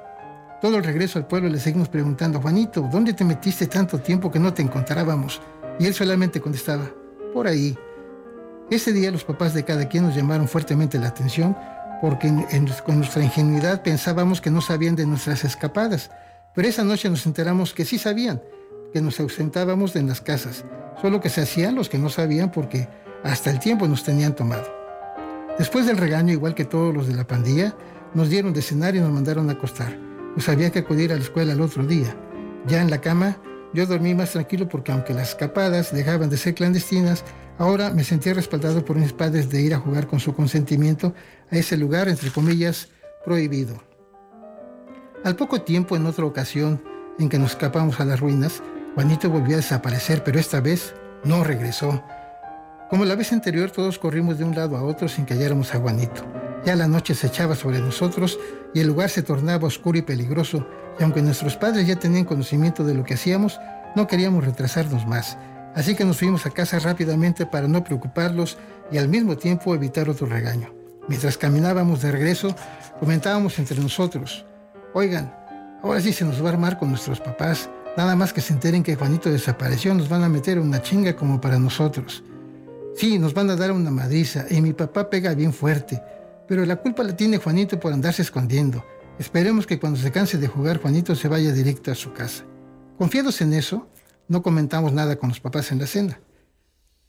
Todo 0.63 0.79
el 0.79 0.85
regreso 0.85 1.19
al 1.19 1.27
pueblo 1.27 1.51
le 1.51 1.61
seguimos 1.61 1.91
preguntando, 1.91 2.41
Juanito, 2.41 2.89
¿dónde 2.91 3.13
te 3.13 3.27
metiste 3.27 3.67
tanto 3.67 3.99
tiempo 3.99 4.31
que 4.31 4.39
no 4.39 4.55
te 4.55 4.63
encontrábamos? 4.63 5.43
Y 5.79 5.87
él 5.87 5.95
solamente 5.95 6.41
contestaba, 6.41 6.91
por 7.33 7.47
ahí. 7.47 7.77
Ese 8.71 8.93
día 8.93 9.11
los 9.11 9.25
papás 9.25 9.55
de 9.55 9.65
cada 9.65 9.89
quien 9.89 10.05
nos 10.05 10.15
llamaron 10.15 10.49
fuertemente 10.49 10.99
la 10.99 11.09
atención 11.09 11.57
porque 12.01 12.33
con 12.85 12.99
nuestra 12.99 13.25
ingenuidad 13.25 13.83
pensábamos 13.83 14.41
que 14.41 14.51
no 14.51 14.61
sabían 14.61 14.95
de 14.95 15.07
nuestras 15.07 15.45
escapadas, 15.45 16.11
pero 16.55 16.69
esa 16.69 16.85
noche 16.85 17.11
nos 17.11 17.27
enteramos 17.27 17.75
que 17.75 17.85
sí 17.85 17.99
sabían 17.99 18.41
que 18.93 19.01
nos 19.01 19.21
ausentábamos 19.21 19.97
en 19.97 20.07
las 20.07 20.21
casas, 20.21 20.65
solo 21.01 21.21
que 21.21 21.29
se 21.29 21.43
hacían 21.43 21.75
los 21.75 21.89
que 21.89 21.99
no 21.99 22.09
sabían 22.09 22.51
porque 22.51 22.89
hasta 23.23 23.51
el 23.51 23.59
tiempo 23.59 23.87
nos 23.87 24.05
tenían 24.05 24.35
tomado. 24.35 24.67
Después 25.59 25.87
del 25.87 25.99
regaño, 25.99 26.33
igual 26.33 26.55
que 26.55 26.65
todos 26.65 26.95
los 26.95 27.09
de 27.09 27.15
la 27.15 27.27
pandilla, 27.27 27.75
nos 28.15 28.31
dieron 28.31 28.53
de 28.53 28.63
cenar 28.63 28.95
y 28.95 29.01
nos 29.01 29.11
mandaron 29.13 29.51
a 29.51 29.55
acostar, 29.55 29.99
pues 30.35 30.49
había 30.49 30.71
que 30.71 30.79
acudir 30.79 31.13
a 31.13 31.17
la 31.17 31.23
escuela 31.23 31.53
el 31.53 31.61
otro 31.61 31.85
día. 31.85 32.15
Ya 32.67 32.81
en 32.81 32.91
la 32.91 33.01
cama, 33.01 33.37
yo 33.75 33.87
dormí 33.87 34.15
más 34.15 34.33
tranquilo 34.33 34.69
porque 34.69 34.93
aunque 34.93 35.15
las 35.15 35.31
escapadas 35.31 35.93
dejaban 35.93 36.31
de 36.31 36.37
ser 36.37 36.55
clandestinas, 36.55 37.25
ahora 37.59 37.91
me 37.91 38.05
sentía 38.05 38.35
respaldado 38.35 38.85
por 38.85 38.97
mis 38.97 39.13
padres 39.13 39.51
de 39.51 39.61
ir 39.61 39.75
a 39.75 39.79
jugar 39.79 40.07
con 40.07 40.21
su 40.21 40.35
consentimiento 40.35 41.15
a 41.51 41.57
ese 41.57 41.77
lugar, 41.77 42.09
entre 42.09 42.31
comillas, 42.31 42.89
prohibido. 43.25 43.83
Al 45.25 45.37
poco 45.37 45.63
tiempo, 45.63 45.97
en 45.97 46.07
otra 46.07 46.25
ocasión 46.25 46.83
en 47.19 47.29
que 47.29 47.39
nos 47.39 47.51
escapamos 47.51 48.01
a 48.01 48.05
las 48.05 48.21
ruinas, 48.21 48.63
Juanito 48.95 49.29
volvió 49.29 49.55
a 49.55 49.59
desaparecer, 49.59 50.23
pero 50.25 50.39
esta 50.39 50.61
vez 50.61 50.95
no 51.25 51.45
regresó. 51.45 52.03
Como 52.89 53.05
la 53.05 53.17
vez 53.17 53.33
anterior, 53.33 53.71
todos 53.71 53.99
corrimos 53.99 54.39
de 54.39 54.45
un 54.45 54.55
lado 54.55 54.77
a 54.77 54.83
otro 54.83 55.09
sin 55.09 55.27
que 55.27 55.35
halláramos 55.35 55.75
a 55.75 55.79
Juanito. 55.79 56.25
Ya 56.65 56.75
la 56.75 56.89
noche 56.89 57.15
se 57.15 57.27
echaba 57.27 57.55
sobre 57.55 57.81
nosotros 57.81 58.39
y 58.75 58.81
el 58.81 58.87
lugar 58.87 59.11
se 59.11 59.23
tornaba 59.23 59.67
oscuro 59.67 59.99
y 59.99 60.03
peligroso, 60.03 60.67
y 60.99 61.03
aunque 61.03 61.23
nuestros 61.23 61.57
padres 61.57 61.87
ya 61.87 61.97
tenían 61.97 62.25
conocimiento 62.25 62.85
de 62.85 62.95
lo 62.95 63.05
que 63.05 63.15
hacíamos, 63.15 63.61
no 63.95 64.07
queríamos 64.07 64.45
retrasarnos 64.45 65.07
más. 65.07 65.39
Así 65.75 65.95
que 65.95 66.05
nos 66.05 66.19
fuimos 66.19 66.45
a 66.47 66.51
casa 66.51 66.79
rápidamente 66.79 67.47
para 67.47 67.69
no 67.69 67.85
preocuparlos 67.85 68.59
y 68.91 68.99
al 68.99 69.09
mismo 69.09 69.37
tiempo 69.37 69.75
evitar 69.75 70.09
otro 70.09 70.27
regaño. 70.27 70.73
Mientras 71.09 71.39
caminábamos 71.39 72.03
de 72.03 72.13
regreso, 72.13 72.55
comentábamos 73.01 73.59
entre 73.59 73.81
nosotros, 73.81 74.45
oigan, 74.93 75.33
ahora 75.83 76.01
sí 76.01 76.13
se 76.13 76.25
nos 76.25 76.43
va 76.43 76.51
a 76.51 76.53
armar 76.53 76.79
con 76.79 76.91
nuestros 76.91 77.21
papás, 77.21 77.71
nada 77.97 78.15
más 78.17 78.33
que 78.33 78.41
se 78.41 78.53
enteren 78.53 78.83
que 78.83 78.97
Juanito 78.97 79.31
desapareció, 79.31 79.95
nos 79.95 80.09
van 80.09 80.23
a 80.23 80.29
meter 80.29 80.59
una 80.59 80.83
chinga 80.83 81.17
como 81.17 81.41
para 81.41 81.59
nosotros. 81.59 82.23
Sí, 82.97 83.19
nos 83.19 83.33
van 83.33 83.49
a 83.51 83.57
dar 83.57 83.73
una 83.73 83.91
madriza 83.91 84.47
y 84.51 84.61
mi 84.61 84.73
papá 84.73 85.09
pega 85.09 85.33
bien 85.33 85.53
fuerte, 85.53 86.03
pero 86.47 86.67
la 86.67 86.77
culpa 86.77 87.05
la 87.05 87.15
tiene 87.15 87.39
Juanito 87.39 87.79
por 87.79 87.93
andarse 87.93 88.23
escondiendo. 88.23 88.85
Esperemos 89.19 89.67
que 89.67 89.81
cuando 89.81 89.99
se 89.99 90.13
canse 90.13 90.39
de 90.39 90.47
jugar 90.47 90.81
Juanito 90.81 91.17
se 91.17 91.27
vaya 91.27 91.53
directo 91.53 91.91
a 91.91 91.97
su 91.97 92.13
casa. 92.13 92.45
Confiados 92.97 93.41
en 93.41 93.53
eso, 93.53 93.89
no 94.29 94.43
comentamos 94.43 94.93
nada 94.93 95.17
con 95.17 95.31
los 95.31 95.41
papás 95.41 95.73
en 95.73 95.81
la 95.81 95.87
cena. 95.87 96.21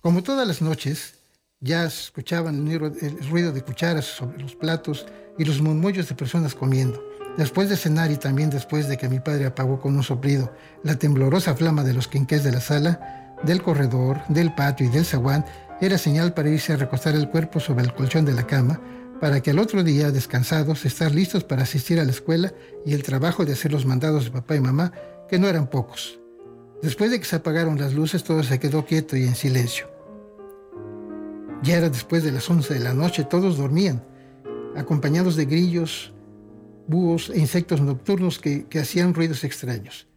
Como 0.02 0.24
todas 0.24 0.48
las 0.48 0.62
noches, 0.62 1.16
ya 1.60 1.86
escuchaban 1.86 2.68
el 2.68 3.30
ruido 3.30 3.52
de 3.52 3.62
cucharas 3.62 4.06
sobre 4.06 4.42
los 4.42 4.56
platos 4.56 5.06
y 5.38 5.46
los 5.46 5.62
murmullos 5.62 6.10
de 6.10 6.16
personas 6.16 6.56
comiendo. 6.56 7.04
Después 7.38 7.70
de 7.70 7.78
cenar 7.78 8.10
y 8.12 8.18
también 8.18 8.50
después 8.50 8.88
de 8.88 8.98
que 8.98 9.08
mi 9.08 9.20
padre 9.20 9.46
apagó 9.46 9.80
con 9.80 9.96
un 9.96 10.04
soplido 10.04 10.52
la 10.84 10.96
temblorosa 10.96 11.56
flama 11.56 11.84
de 11.84 11.94
los 11.94 12.08
quinqués 12.08 12.44
de 12.44 12.52
la 12.52 12.62
sala, 12.62 13.36
del 13.44 13.62
corredor, 13.62 14.22
del 14.30 14.54
patio 14.56 14.88
y 14.88 14.90
del 14.90 15.06
zaguán, 15.06 15.46
era 15.80 15.98
señal 15.98 16.34
para 16.34 16.50
irse 16.50 16.74
a 16.74 16.78
recostar 16.78 17.14
el 17.16 17.30
cuerpo 17.30 17.60
sobre 17.60 17.84
el 17.84 17.94
colchón 17.94 18.26
de 18.26 18.34
la 18.34 18.48
cama, 18.48 18.82
para 19.20 19.42
que 19.42 19.52
al 19.52 19.60
otro 19.60 19.84
día, 19.84 20.12
descansados, 20.12 20.86
estar 20.86 21.14
listos 21.14 21.44
para 21.44 21.64
asistir 21.64 22.00
a 22.00 22.06
la 22.06 22.12
escuela 22.12 22.54
y 22.86 22.94
el 22.94 23.04
trabajo 23.04 23.46
de 23.46 23.54
hacer 23.54 23.72
los 23.72 23.86
mandados 23.86 24.26
de 24.26 24.32
papá 24.32 24.56
y 24.56 24.62
mamá, 24.62 24.94
que 25.28 25.40
no 25.40 25.48
eran 25.48 25.70
pocos. 25.70 26.20
Después 26.82 27.12
de 27.12 27.20
que 27.20 27.26
se 27.26 27.36
apagaron 27.36 27.78
las 27.78 27.94
luces, 27.94 28.24
todo 28.24 28.44
se 28.44 28.60
quedó 28.60 28.86
quieto 28.86 29.18
y 29.18 29.24
en 29.24 29.36
silencio. 29.36 29.88
Ya 31.62 31.78
era 31.78 31.90
después 31.90 32.24
de 32.24 32.32
las 32.32 32.50
11 32.50 32.74
de 32.74 32.80
la 32.80 32.94
noche, 32.94 33.26
todos 33.26 33.58
dormían, 33.58 34.04
acompañados 34.78 35.36
de 35.36 35.46
grillos, 35.46 36.14
búhos 36.88 37.30
e 37.30 37.40
insectos 37.40 37.82
nocturnos 37.82 38.40
que, 38.40 38.66
que 38.68 38.80
hacían 38.80 39.14
ruidos 39.14 39.44
extraños. 39.44 40.08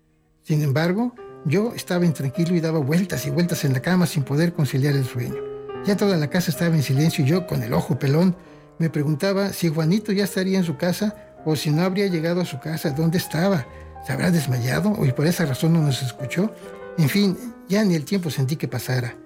Sin 0.43 0.63
embargo, 0.63 1.15
yo 1.45 1.73
estaba 1.75 2.07
intranquilo 2.07 2.55
y 2.55 2.61
daba 2.61 2.79
vueltas 2.79 3.27
y 3.27 3.31
vueltas 3.31 3.65
en 3.65 3.73
la 3.73 3.81
cama 3.81 4.07
sin 4.07 4.23
poder 4.23 4.53
conciliar 4.53 4.95
el 4.95 5.05
sueño. 5.05 5.43
Ya 5.85 5.97
toda 5.97 6.17
la 6.17 6.31
casa 6.31 6.53
estaba 6.53 6.77
en 6.77 6.83
silencio 6.85 7.25
y 7.25 7.29
yo, 7.29 7.47
con 7.49 7.65
el 7.65 7.75
ojo 7.75 7.99
pelón, 7.99 8.37
me 8.79 8.91
preguntaba 8.91 9.53
si 9.53 9.69
Juanito 9.69 10.13
ya 10.13 10.25
estaría 10.25 10.59
en 10.59 10.65
su 10.65 10.77
casa 10.77 11.15
o 11.45 11.57
si 11.57 11.71
no 11.71 11.83
habría 11.83 12.07
llegado 12.07 12.41
a 12.41 12.45
su 12.45 12.59
casa, 12.61 12.91
dónde 12.91 13.19
estaba. 13.19 13.67
¿Se 14.07 14.13
habrá 14.13 14.31
desmayado 14.31 14.97
y 15.05 15.13
por 15.13 15.27
esa 15.27 15.47
razón 15.47 15.75
no 15.75 15.83
nos 15.83 16.03
escuchó? 16.03 16.53
En 16.99 17.09
fin, 17.09 17.37
ya 17.69 17.85
ni 17.85 17.95
el 17.95 18.05
tiempo 18.05 18.31
sentí 18.31 18.57
que 18.57 18.69
pasara. 18.69 19.17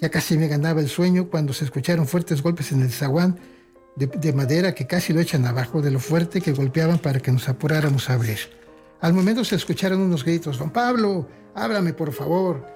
Ya 0.00 0.10
casi 0.10 0.36
me 0.36 0.48
ganaba 0.48 0.80
el 0.80 0.88
sueño 0.88 1.28
cuando 1.28 1.52
se 1.52 1.64
escucharon 1.64 2.06
fuertes 2.06 2.42
golpes 2.42 2.72
en 2.72 2.82
el 2.82 2.90
zaguán 2.90 3.38
de, 3.96 4.06
de 4.06 4.32
madera 4.32 4.74
que 4.74 4.86
casi 4.86 5.12
lo 5.12 5.20
echan 5.20 5.46
abajo 5.46 5.82
de 5.82 5.90
lo 5.90 6.00
fuerte 6.00 6.40
que 6.40 6.52
golpeaban 6.52 6.98
para 6.98 7.20
que 7.20 7.30
nos 7.30 7.48
apuráramos 7.48 8.08
a 8.08 8.14
abrir. 8.14 8.38
Al 9.00 9.12
momento 9.12 9.44
se 9.44 9.56
escucharon 9.56 10.00
unos 10.00 10.24
gritos, 10.24 10.58
Don 10.58 10.70
Pablo, 10.70 11.28
ábrame 11.54 11.92
por 11.92 12.12
favor. 12.12 12.66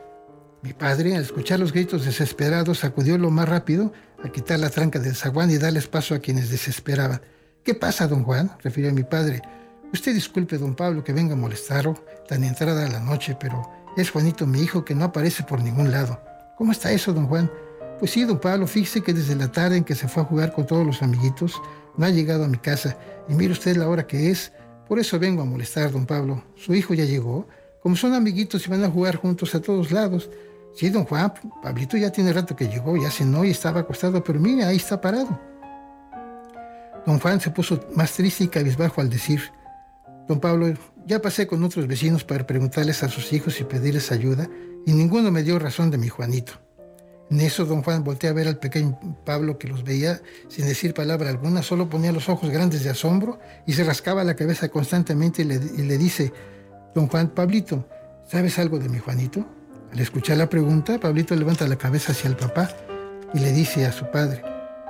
Mi 0.63 0.73
padre, 0.73 1.15
al 1.17 1.23
escuchar 1.23 1.61
los 1.61 1.73
gritos 1.73 2.05
desesperados, 2.05 2.85
acudió 2.85 3.17
lo 3.19 3.31
más 3.31 3.49
rápido 3.49 3.93
a 4.23 4.29
quitar 4.31 4.59
la 4.59 4.71
tranca 4.71 4.99
del 4.99 5.15
zaguán 5.15 5.51
y 5.51 5.59
darles 5.59 5.87
paso 5.87 6.15
a 6.15 6.19
quienes 6.19 6.51
desesperaban. 6.51 7.21
¿Qué 7.63 7.75
pasa, 7.75 8.07
don 8.07 8.25
Juan? 8.25 8.51
refirió 8.63 8.93
mi 8.93 9.03
padre. 9.03 9.43
Usted 9.93 10.15
disculpe, 10.15 10.59
don 10.59 10.75
Pablo, 10.75 11.03
que 11.05 11.13
venga 11.13 11.35
a 11.35 11.37
molestarlo 11.37 11.95
tan 12.29 12.45
entrada 12.45 12.89
la 12.89 13.01
noche, 13.01 13.37
pero 13.39 13.69
es 13.97 14.11
Juanito 14.11 14.47
mi 14.47 14.61
hijo 14.61 14.85
que 14.85 14.95
no 14.95 15.05
aparece 15.05 15.43
por 15.43 15.63
ningún 15.63 15.91
lado. 15.91 16.21
¿Cómo 16.57 16.73
está 16.73 16.93
eso, 16.93 17.13
don 17.13 17.27
Juan? 17.27 17.51
Pues 17.99 18.11
sí, 18.11 18.25
don 18.25 18.39
Pablo, 18.39 18.67
fíjese 18.67 19.01
que 19.03 19.15
desde 19.15 19.35
la 19.35 19.51
tarde 19.51 19.79
en 19.79 19.85
que 19.85 19.95
se 19.95 20.07
fue 20.07 20.23
a 20.23 20.27
jugar 20.27 20.53
con 20.53 20.67
todos 20.67 20.85
los 20.85 21.03
amiguitos, 21.03 21.61
no 21.97 22.05
ha 22.05 22.11
llegado 22.11 22.45
a 22.45 22.49
mi 22.49 22.59
casa. 22.59 22.97
Y 23.29 23.35
mire 23.35 23.53
usted 23.53 23.77
la 23.77 23.89
hora 23.89 24.07
que 24.07 24.31
es. 24.31 24.53
Por 24.87 24.99
eso 24.99 25.19
vengo 25.19 25.43
a 25.43 25.47
molestar, 25.47 25.91
don 25.91 26.07
Pablo. 26.07 26.45
Su 26.57 26.75
hijo 26.75 26.95
ya 26.95 27.05
llegó. 27.05 27.49
Como 27.83 27.97
son 27.97 28.15
amiguitos 28.15 28.67
y 28.67 28.71
van 28.71 28.85
a 28.85 28.91
jugar 28.91 29.17
juntos 29.17 29.55
a 29.55 29.61
todos 29.61 29.91
lados. 29.93 30.29
Sí, 30.77 30.91
don 30.91 31.07
Juan, 31.07 31.33
Pablito 31.63 31.97
ya 31.97 32.13
tiene 32.13 32.35
rato 32.35 32.55
que 32.55 32.69
llegó, 32.69 32.99
ya 32.99 33.11
cenó 33.11 33.47
y 33.47 33.51
estaba 33.51 33.81
acostado, 33.81 34.23
pero 34.23 34.39
mire, 34.39 34.65
ahí 34.65 34.77
está 34.77 35.01
parado. 35.01 35.41
Don 37.07 37.19
Juan 37.19 37.41
se 37.41 37.51
puso 37.51 37.81
más 37.95 38.13
triste 38.13 38.45
y 38.45 38.49
cabizbajo 38.49 39.01
al 39.01 39.09
decir, 39.09 39.41
Don 40.29 40.39
Pablo, 40.39 40.75
ya 41.07 41.23
pasé 41.23 41.47
con 41.47 41.65
otros 41.65 41.87
vecinos 41.87 42.25
para 42.25 42.47
preguntarles 42.47 43.03
a 43.03 43.09
sus 43.09 43.33
hijos 43.33 43.59
y 43.59 43.65
pedirles 43.65 44.13
ayuda, 44.13 44.51
y 44.85 44.93
ninguno 44.93 45.31
me 45.31 45.43
dio 45.43 45.59
razón 45.59 45.91
de 45.91 45.97
mi 45.97 46.09
Juanito. 46.09 46.53
En 47.31 47.41
eso 47.41 47.65
don 47.65 47.83
Juan 47.83 48.05
voltea 48.05 48.31
a 48.31 48.35
ver 48.35 48.47
al 48.47 48.59
pequeño 48.59 49.01
Pablo 49.25 49.59
que 49.59 49.69
los 49.69 49.83
veía 49.83 50.21
sin 50.49 50.67
decir 50.67 50.93
palabra 50.93 51.31
alguna, 51.31 51.63
solo 51.63 51.89
ponía 51.89 52.13
los 52.13 52.29
ojos 52.29 52.51
grandes 52.51 52.85
de 52.85 52.91
asombro 52.91 53.39
y 53.67 53.73
se 53.73 53.83
rascaba 53.83 54.25
la 54.25 54.37
cabeza 54.37 54.69
constantemente 54.69 55.41
y 55.41 55.47
le 55.47 55.99
dice, 55.99 56.35
Don 56.95 57.09
Juan, 57.09 57.31
Pablito, 57.31 57.89
¿sabes 58.27 58.59
algo 58.59 58.79
de 58.79 58.91
mi 58.91 58.99
Juanito? 58.99 59.47
Al 59.97 60.03
escuchar 60.03 60.37
la 60.37 60.51
pregunta, 60.51 61.01
Pablito 61.01 61.35
levanta 61.35 61.67
la 61.67 61.77
cabeza 61.77 62.13
hacia 62.13 62.29
el 62.29 62.37
papá 62.37 62.69
y 63.33 63.39
le 63.39 63.51
dice 63.51 63.87
a 63.87 63.93
su 63.93 64.05
padre, 64.11 64.43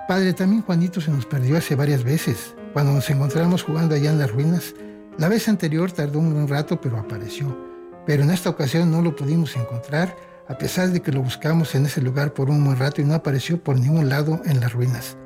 Padre, 0.08 0.32
también 0.32 0.62
Juanito 0.62 1.00
se 1.00 1.12
nos 1.12 1.24
perdió 1.26 1.56
hace 1.56 1.76
varias 1.76 2.02
veces. 2.02 2.56
Cuando 2.72 2.90
nos 2.92 3.08
encontramos 3.08 3.62
jugando 3.62 3.94
allá 3.94 4.10
en 4.10 4.18
las 4.18 4.32
ruinas, 4.32 4.74
la 5.16 5.28
vez 5.28 5.48
anterior 5.48 5.92
tardó 5.92 6.18
un 6.18 6.34
buen 6.34 6.48
rato, 6.48 6.80
pero 6.80 6.98
apareció. 6.98 7.56
Pero 8.04 8.24
en 8.24 8.32
esta 8.32 8.50
ocasión 8.50 8.90
no 8.90 9.00
lo 9.00 9.14
pudimos 9.14 9.54
encontrar, 9.54 10.16
a 10.48 10.58
pesar 10.58 10.90
de 10.90 11.00
que 11.00 11.12
lo 11.12 11.22
buscamos 11.22 11.76
en 11.76 11.86
ese 11.86 12.00
lugar 12.00 12.34
por 12.34 12.50
un 12.50 12.64
buen 12.64 12.76
rato 12.76 13.00
y 13.00 13.04
no 13.04 13.14
apareció 13.14 13.62
por 13.62 13.78
ningún 13.78 14.08
lado 14.08 14.40
en 14.44 14.58
las 14.58 14.72
ruinas. 14.72 15.16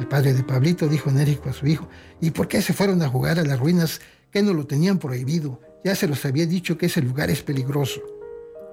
El 0.00 0.08
padre 0.08 0.34
de 0.34 0.42
Pablito 0.42 0.88
dijo 0.88 1.10
enérgico 1.10 1.50
a 1.50 1.52
su 1.52 1.68
hijo, 1.68 1.88
¿y 2.20 2.32
por 2.32 2.48
qué 2.48 2.60
se 2.60 2.72
fueron 2.72 3.00
a 3.02 3.08
jugar 3.08 3.38
a 3.38 3.44
las 3.44 3.60
ruinas 3.60 4.00
que 4.32 4.42
no 4.42 4.52
lo 4.52 4.66
tenían 4.66 4.98
prohibido? 4.98 5.60
Ya 5.84 5.94
se 5.94 6.08
los 6.08 6.24
había 6.24 6.44
dicho 6.44 6.76
que 6.76 6.86
ese 6.86 7.02
lugar 7.02 7.30
es 7.30 7.44
peligroso. 7.44 8.00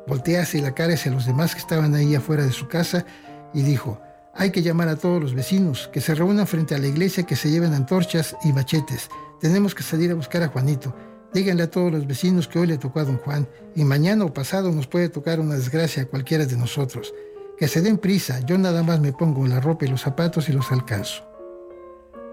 Voltea 0.08 0.44
hacia 0.44 0.62
la 0.62 0.74
cara 0.74 0.94
hacia 0.94 1.12
los 1.12 1.26
demás 1.26 1.54
que 1.54 1.62
estaban 1.62 1.96
ahí 1.96 2.16
afuera 2.16 2.44
de 2.44 2.52
su 2.52 2.68
casa 2.68 3.06
y 3.54 3.62
dijo, 3.62 4.00
hay 4.38 4.52
que 4.52 4.62
llamar 4.62 4.90
a 4.90 4.98
todos 4.98 5.22
los 5.22 5.34
vecinos, 5.34 5.90
que 5.94 6.02
se 6.02 6.14
reúnan 6.14 6.46
frente 6.46 6.76
a 6.76 6.78
la 6.78 6.88
iglesia, 6.88 7.24
que 7.24 7.38
se 7.38 7.50
lleven 7.50 7.74
antorchas 7.74 8.36
y 8.44 8.52
machetes. 8.52 9.10
Tenemos 9.40 9.74
que 9.74 9.82
salir 9.82 10.12
a 10.12 10.16
buscar 10.16 10.44
a 10.44 10.50
Juanito. 10.50 10.94
Díganle 11.34 11.64
a 11.64 11.72
todos 11.72 11.92
los 11.92 12.06
vecinos 12.06 12.48
que 12.48 12.60
hoy 12.60 12.68
le 12.68 12.78
tocó 12.78 13.00
a 13.00 13.06
don 13.06 13.18
Juan 13.18 13.48
y 13.76 13.84
mañana 13.84 14.26
o 14.26 14.34
pasado 14.34 14.72
nos 14.72 14.88
puede 14.88 15.10
tocar 15.10 15.40
una 15.40 15.56
desgracia 15.56 16.04
a 16.04 16.06
cualquiera 16.06 16.46
de 16.46 16.58
nosotros. 16.58 17.14
Que 17.58 17.70
se 17.70 17.82
den 17.82 17.98
prisa, 17.98 18.42
yo 18.42 18.58
nada 18.58 18.84
más 18.84 19.00
me 19.00 19.14
pongo 19.14 19.48
la 19.48 19.62
ropa 19.62 19.86
y 19.86 19.88
los 19.88 20.02
zapatos 20.02 20.50
y 20.50 20.54
los 20.54 20.72
alcanzo. 20.72 21.24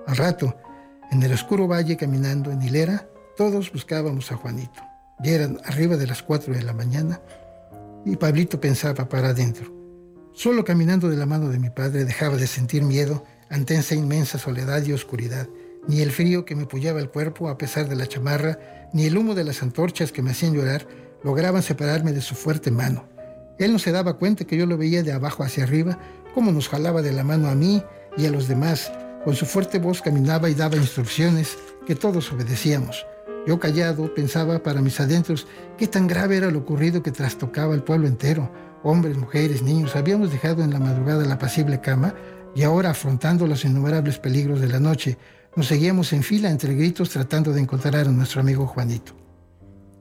Al 0.07 0.17
rato, 0.17 0.57
en 1.13 1.23
el 1.23 1.33
oscuro 1.33 1.69
valle 1.69 1.97
caminando 1.97 2.51
en 2.51 2.63
hilera, 2.63 3.09
todos 3.37 3.73
buscábamos 3.73 4.33
a 4.33 4.37
Juanito. 4.37 4.83
Ya 5.21 5.33
eran 5.33 5.61
arriba 5.65 5.97
de 5.97 6.09
las 6.09 6.23
4 6.23 6.53
de 6.55 6.63
la 6.63 6.73
mañana 6.73 7.21
y 8.05 8.17
Pablito 8.17 8.61
pensaba 8.61 9.09
para 9.09 9.31
adentro. 9.31 9.73
Solo 10.33 10.65
caminando 10.65 11.09
de 11.09 11.17
la 11.17 11.27
mano 11.27 11.51
de 11.51 11.59
mi 11.59 11.71
padre 11.71 12.05
dejaba 12.05 12.37
de 12.37 12.47
sentir 12.47 12.83
miedo 12.83 13.25
ante 13.51 13.75
esa 13.75 13.95
inmensa 13.95 14.39
soledad 14.39 14.83
y 14.85 14.93
oscuridad. 14.93 15.49
Ni 15.87 16.01
el 16.01 16.11
frío 16.11 16.45
que 16.45 16.57
me 16.57 16.67
pullaba 16.67 17.01
el 17.01 17.11
cuerpo 17.11 17.49
a 17.49 17.59
pesar 17.59 17.89
de 17.89 17.97
la 17.97 18.07
chamarra, 18.07 18.89
ni 18.93 19.05
el 19.05 19.17
humo 19.19 19.35
de 19.35 19.45
las 19.45 19.63
antorchas 19.63 20.11
que 20.11 20.23
me 20.23 20.31
hacían 20.31 20.55
llorar 20.55 20.87
lograban 21.23 21.63
separarme 21.63 22.13
de 22.13 22.21
su 22.21 22.35
fuerte 22.35 22.71
mano. 22.71 23.09
Él 23.59 23.73
no 23.73 23.79
se 23.79 23.93
daba 23.93 24.19
cuenta 24.19 24.45
que 24.45 24.57
yo 24.57 24.67
lo 24.67 24.79
veía 24.79 25.03
de 25.03 25.13
abajo 25.13 25.45
hacia 25.45 25.65
arriba, 25.65 25.99
como 26.35 26.51
nos 26.51 26.69
jalaba 26.69 27.03
de 27.03 27.13
la 27.13 27.25
mano 27.25 27.49
a 27.49 27.55
mí 27.55 27.83
y 28.17 28.27
a 28.27 28.31
los 28.31 28.49
demás. 28.49 28.91
Con 29.25 29.37
su 29.37 29.47
fuerte 29.47 29.79
voz 29.79 30.01
caminaba 30.01 30.49
y 30.49 30.55
daba 30.55 30.77
instrucciones 30.77 31.59
que 31.87 31.95
todos 31.95 32.33
obedecíamos. 32.33 33.07
Yo 33.45 33.59
callado 33.59 34.15
pensaba 34.15 34.63
para 34.63 34.81
mis 34.81 35.01
adentros 35.01 35.49
qué 35.77 35.89
tan 35.89 36.07
grave 36.07 36.37
era 36.37 36.51
lo 36.51 36.61
ocurrido 36.61 37.03
que 37.03 37.11
trastocaba 37.11 37.75
el 37.75 37.83
pueblo 37.83 38.07
entero. 38.07 38.53
Hombres, 38.85 39.17
mujeres, 39.17 39.63
niños, 39.63 39.97
habíamos 39.97 40.31
dejado 40.31 40.63
en 40.63 40.73
la 40.73 40.79
madrugada 40.79 41.25
la 41.25 41.39
pasible 41.39 41.81
cama 41.81 42.15
y 42.55 42.63
ahora 42.63 42.91
afrontando 42.91 43.49
los 43.49 43.65
innumerables 43.65 44.19
peligros 44.19 44.61
de 44.61 44.69
la 44.69 44.79
noche, 44.79 45.19
nos 45.57 45.67
seguíamos 45.67 46.13
en 46.13 46.23
fila 46.23 46.51
entre 46.51 46.75
gritos 46.75 47.11
tratando 47.11 47.53
de 47.53 47.61
encontrar 47.61 48.07
a 48.07 48.13
nuestro 48.13 48.41
amigo 48.41 48.67
Juanito. 48.67 49.15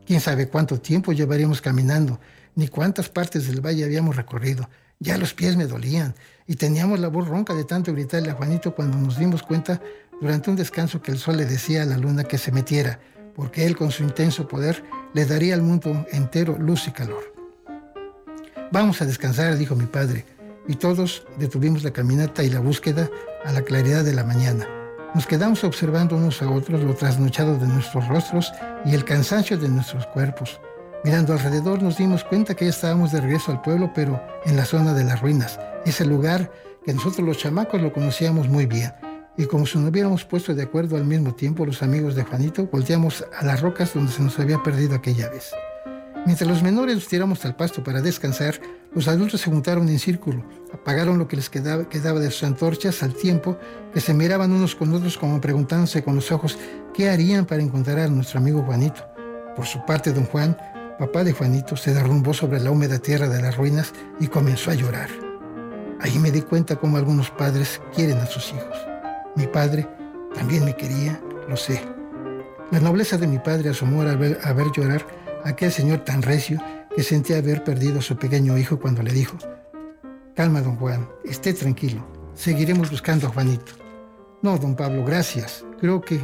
Quién 0.06 0.22
sabe 0.22 0.48
cuánto 0.48 0.80
tiempo 0.80 1.12
llevaríamos 1.12 1.62
caminando, 1.62 2.20
ni 2.56 2.68
cuántas 2.68 3.10
partes 3.10 3.48
del 3.48 3.66
valle 3.66 3.86
habíamos 3.86 4.16
recorrido. 4.16 4.70
Ya 5.00 5.18
los 5.18 5.34
pies 5.34 5.58
me 5.58 5.66
dolían 5.66 6.14
y 6.46 6.58
teníamos 6.58 7.00
la 7.00 7.08
voz 7.08 7.28
ronca 7.28 7.56
de 7.56 7.64
tanto 7.64 7.92
gritarle 7.92 8.30
a 8.30 8.36
Juanito 8.36 8.76
cuando 8.76 8.98
nos 8.98 9.18
dimos 9.18 9.42
cuenta 9.42 9.82
durante 10.22 10.52
un 10.52 10.56
descanso 10.56 11.02
que 11.02 11.12
el 11.12 11.18
sol 11.18 11.38
le 11.38 11.46
decía 11.46 11.82
a 11.82 11.86
la 11.86 11.98
luna 11.98 12.24
que 12.24 12.38
se 12.38 12.52
metiera, 12.52 13.00
porque 13.36 13.66
él 13.66 13.76
con 13.76 13.92
su 13.92 14.04
intenso 14.04 14.48
poder 14.48 14.84
le 15.14 15.26
daría 15.26 15.54
al 15.54 15.62
mundo 15.62 16.06
entero 16.12 16.58
luz 16.60 16.88
y 16.88 16.92
calor. 16.92 17.34
Vamos 18.72 19.02
a 19.02 19.06
descansar, 19.06 19.58
dijo 19.58 19.76
mi 19.76 19.86
padre, 19.86 20.26
y 20.68 20.76
todos 20.76 21.26
detuvimos 21.38 21.84
la 21.84 21.92
caminata 21.92 22.44
y 22.44 22.50
la 22.50 22.60
búsqueda 22.60 23.10
a 23.44 23.52
la 23.52 23.62
claridad 23.62 24.04
de 24.04 24.14
la 24.14 24.24
mañana. 24.24 24.68
Nos 25.14 25.28
quedamos 25.28 25.64
observando 25.66 26.16
unos 26.16 26.42
a 26.42 26.50
otros 26.50 26.82
lo 26.82 26.96
trasnochado 26.96 27.58
de 27.58 27.68
nuestros 27.68 28.08
rostros 28.08 28.54
y 28.86 28.94
el 28.94 29.04
cansancio 29.04 29.58
de 29.58 29.68
nuestros 29.68 30.08
cuerpos. 30.08 30.62
Mirando 31.04 31.34
alrededor 31.34 31.82
nos 31.82 31.98
dimos 31.98 32.24
cuenta 32.24 32.56
que 32.56 32.66
ya 32.66 32.72
estábamos 32.72 33.12
de 33.12 33.20
regreso 33.20 33.52
al 33.52 33.62
pueblo, 33.62 33.92
pero 33.94 34.24
en 34.46 34.56
la 34.56 34.66
zona 34.66 34.94
de 34.94 35.04
las 35.04 35.20
ruinas, 35.20 35.60
ese 35.86 36.06
lugar 36.06 36.50
que 36.86 36.94
nosotros 36.94 37.28
los 37.28 37.38
chamacos 37.38 37.82
lo 37.82 37.92
conocíamos 37.92 38.48
muy 38.48 38.68
bien. 38.68 38.94
Y 39.38 39.46
como 39.46 39.66
si 39.66 39.78
nos 39.78 39.90
hubiéramos 39.90 40.26
puesto 40.26 40.54
de 40.54 40.64
acuerdo 40.64 40.98
al 40.98 41.06
mismo 41.06 41.34
tiempo 41.34 41.66
los 41.66 41.82
amigos 41.82 42.16
de 42.16 42.24
Juanito, 42.24 42.68
volteamos 42.72 43.26
a 43.38 43.46
las 43.46 43.62
rocas 43.62 43.94
donde 43.94 44.12
se 44.12 44.22
nos 44.22 44.38
había 44.40 44.62
perdido 44.62 44.96
aquella 44.96 45.30
vez. 45.30 45.52
Mientras 46.26 46.48
los 46.48 46.62
menores 46.62 46.96
nos 46.96 47.08
tiramos 47.08 47.44
al 47.46 47.56
pasto 47.56 47.84
para 47.84 48.02
descansar, 48.02 48.60
los 48.94 49.08
adultos 49.08 49.42
se 49.42 49.50
juntaron 49.50 49.90
en 49.90 49.98
círculo, 49.98 50.46
apagaron 50.72 51.18
lo 51.18 51.28
que 51.28 51.36
les 51.36 51.50
quedaba, 51.50 51.90
quedaba, 51.90 52.20
de 52.20 52.30
sus 52.30 52.44
antorchas 52.44 53.02
al 53.02 53.16
tiempo 53.16 53.58
que 53.92 54.02
se 54.02 54.14
miraban 54.14 54.52
unos 54.52 54.76
con 54.76 54.94
otros 54.94 55.18
como 55.18 55.42
preguntándose 55.42 56.04
con 56.04 56.16
los 56.16 56.32
ojos 56.32 56.60
qué 56.94 57.10
harían 57.10 57.46
para 57.46 57.64
encontrar 57.64 58.00
a 58.00 58.08
nuestro 58.08 58.40
amigo 58.40 58.62
Juanito. 58.62 59.04
Por 59.56 59.66
su 59.66 59.84
parte, 59.86 60.14
don 60.14 60.26
Juan 60.26 60.56
papá 61.00 61.24
de 61.24 61.34
Juanito 61.34 61.76
se 61.76 61.96
derrumbó 61.96 62.32
sobre 62.32 62.60
la 62.60 62.70
húmeda 62.70 63.00
tierra 63.00 63.28
de 63.28 63.42
las 63.42 63.58
ruinas 63.58 63.92
y 64.20 64.28
comenzó 64.28 64.70
a 64.70 64.76
llorar. 64.76 65.10
Ahí 66.00 66.20
me 66.20 66.30
di 66.30 66.42
cuenta 66.42 66.76
cómo 66.76 66.98
algunos 66.98 67.32
padres 67.32 67.82
quieren 67.96 68.20
a 68.20 68.28
sus 68.28 68.54
hijos. 68.54 68.91
Mi 69.36 69.48
padre 69.48 69.88
también 70.36 70.66
me 70.66 70.76
quería, 70.76 71.22
lo 71.48 71.56
sé. 71.56 71.82
La 72.72 72.80
nobleza 72.80 73.18
de 73.18 73.28
mi 73.28 73.40
padre 73.40 73.70
asomó 73.70 74.02
al 74.02 74.18
ver, 74.18 74.40
a 74.44 74.54
ver 74.54 74.68
llorar 74.76 75.06
a 75.44 75.50
aquel 75.50 75.72
señor 75.72 76.00
tan 76.00 76.22
recio 76.22 76.60
que 76.96 77.04
sentía 77.04 77.38
haber 77.38 77.64
perdido 77.64 78.00
a 78.00 78.02
su 78.02 78.18
pequeño 78.18 78.58
hijo 78.58 78.80
cuando 78.80 79.04
le 79.04 79.12
dijo, 79.12 79.38
Calma, 80.36 80.62
don 80.62 80.78
Juan, 80.78 81.08
esté 81.26 81.54
tranquilo, 81.54 82.06
seguiremos 82.34 82.90
buscando 82.90 83.28
a 83.28 83.30
Juanito. 83.30 83.74
No, 84.42 84.58
don 84.58 84.76
Pablo, 84.76 85.06
gracias, 85.06 85.66
creo 85.80 86.02
que 86.02 86.20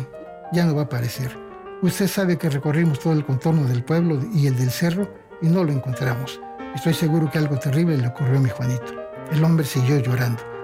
ya 0.54 0.66
no 0.66 0.76
va 0.76 0.82
a 0.82 0.86
aparecer. 0.86 1.38
Usted 1.82 2.08
sabe 2.08 2.38
que 2.38 2.50
recorrimos 2.50 3.00
todo 3.00 3.14
el 3.14 3.26
contorno 3.26 3.66
del 3.66 3.84
pueblo 3.84 4.20
y 4.34 4.48
el 4.48 4.58
del 4.58 4.72
cerro 4.72 5.08
y 5.42 5.48
no 5.48 5.64
lo 5.64 5.72
encontramos. 5.72 6.40
Estoy 6.76 6.94
seguro 6.94 7.30
que 7.30 7.38
algo 7.38 7.58
terrible 7.60 7.98
le 7.98 8.08
ocurrió 8.08 8.40
a 8.40 8.42
mi 8.42 8.50
Juanito. 8.50 8.94
El 9.32 9.44
hombre 9.44 9.66
siguió 9.66 10.00
llorando. 10.00 10.57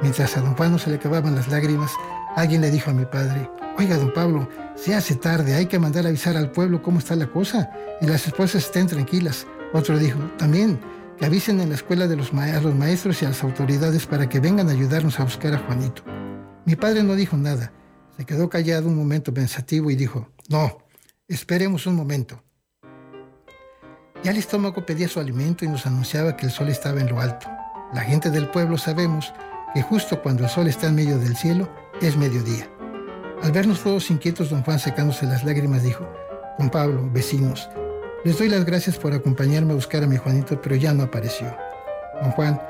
Mientras 0.00 0.36
a 0.36 0.40
don 0.40 0.54
Juan 0.54 0.78
se 0.78 0.90
le 0.90 0.96
acababan 0.96 1.34
las 1.34 1.48
lágrimas, 1.48 1.90
alguien 2.36 2.60
le 2.60 2.70
dijo 2.70 2.90
a 2.90 2.94
mi 2.94 3.04
padre, 3.04 3.50
oiga, 3.76 3.96
don 3.96 4.12
Pablo, 4.12 4.48
se 4.76 4.94
hace 4.94 5.16
tarde, 5.16 5.54
hay 5.54 5.66
que 5.66 5.78
mandar 5.80 6.06
a 6.06 6.08
avisar 6.08 6.36
al 6.36 6.52
pueblo 6.52 6.82
cómo 6.82 7.00
está 7.00 7.16
la 7.16 7.26
cosa 7.26 7.70
y 8.00 8.06
las 8.06 8.26
esposas 8.26 8.64
estén 8.64 8.86
tranquilas. 8.86 9.46
Otro 9.72 9.98
dijo, 9.98 10.20
también, 10.38 10.78
que 11.18 11.26
avisen 11.26 11.60
en 11.60 11.70
la 11.70 11.74
escuela 11.74 12.06
de 12.06 12.14
los 12.14 12.32
a 12.32 12.60
los 12.60 12.74
maestros 12.76 13.20
y 13.22 13.24
a 13.24 13.30
las 13.30 13.42
autoridades 13.42 14.06
para 14.06 14.28
que 14.28 14.38
vengan 14.38 14.68
a 14.68 14.72
ayudarnos 14.72 15.18
a 15.18 15.24
buscar 15.24 15.54
a 15.54 15.58
Juanito. 15.58 16.02
Mi 16.64 16.76
padre 16.76 17.02
no 17.02 17.16
dijo 17.16 17.36
nada, 17.36 17.72
se 18.16 18.24
quedó 18.24 18.48
callado 18.48 18.86
un 18.86 18.96
momento 18.96 19.34
pensativo 19.34 19.90
y 19.90 19.96
dijo, 19.96 20.28
no, 20.48 20.78
esperemos 21.26 21.86
un 21.86 21.96
momento. 21.96 22.42
Ya 24.22 24.30
el 24.30 24.36
estómago 24.36 24.86
pedía 24.86 25.08
su 25.08 25.18
alimento 25.18 25.64
y 25.64 25.68
nos 25.68 25.86
anunciaba 25.86 26.36
que 26.36 26.46
el 26.46 26.52
sol 26.52 26.68
estaba 26.68 27.00
en 27.00 27.08
lo 27.08 27.20
alto. 27.20 27.48
La 27.92 28.02
gente 28.02 28.30
del 28.30 28.48
pueblo 28.48 28.76
sabemos 28.76 29.32
justo 29.82 30.22
cuando 30.22 30.44
el 30.44 30.50
sol 30.50 30.66
está 30.66 30.88
en 30.88 30.94
medio 30.94 31.18
del 31.18 31.36
cielo 31.36 31.68
es 32.00 32.16
mediodía. 32.16 32.68
Al 33.42 33.52
vernos 33.52 33.82
todos 33.82 34.10
inquietos, 34.10 34.50
don 34.50 34.62
Juan 34.62 34.78
secándose 34.78 35.26
las 35.26 35.44
lágrimas 35.44 35.82
dijo, 35.82 36.08
Don 36.58 36.70
Pablo, 36.70 37.08
vecinos, 37.12 37.68
les 38.24 38.36
doy 38.36 38.48
las 38.48 38.64
gracias 38.64 38.96
por 38.96 39.12
acompañarme 39.12 39.72
a 39.72 39.76
buscar 39.76 40.02
a 40.02 40.06
mi 40.08 40.16
Juanito, 40.16 40.60
pero 40.60 40.74
ya 40.74 40.92
no 40.92 41.04
apareció. 41.04 41.56
Don 42.20 42.32
Juan, 42.32 42.60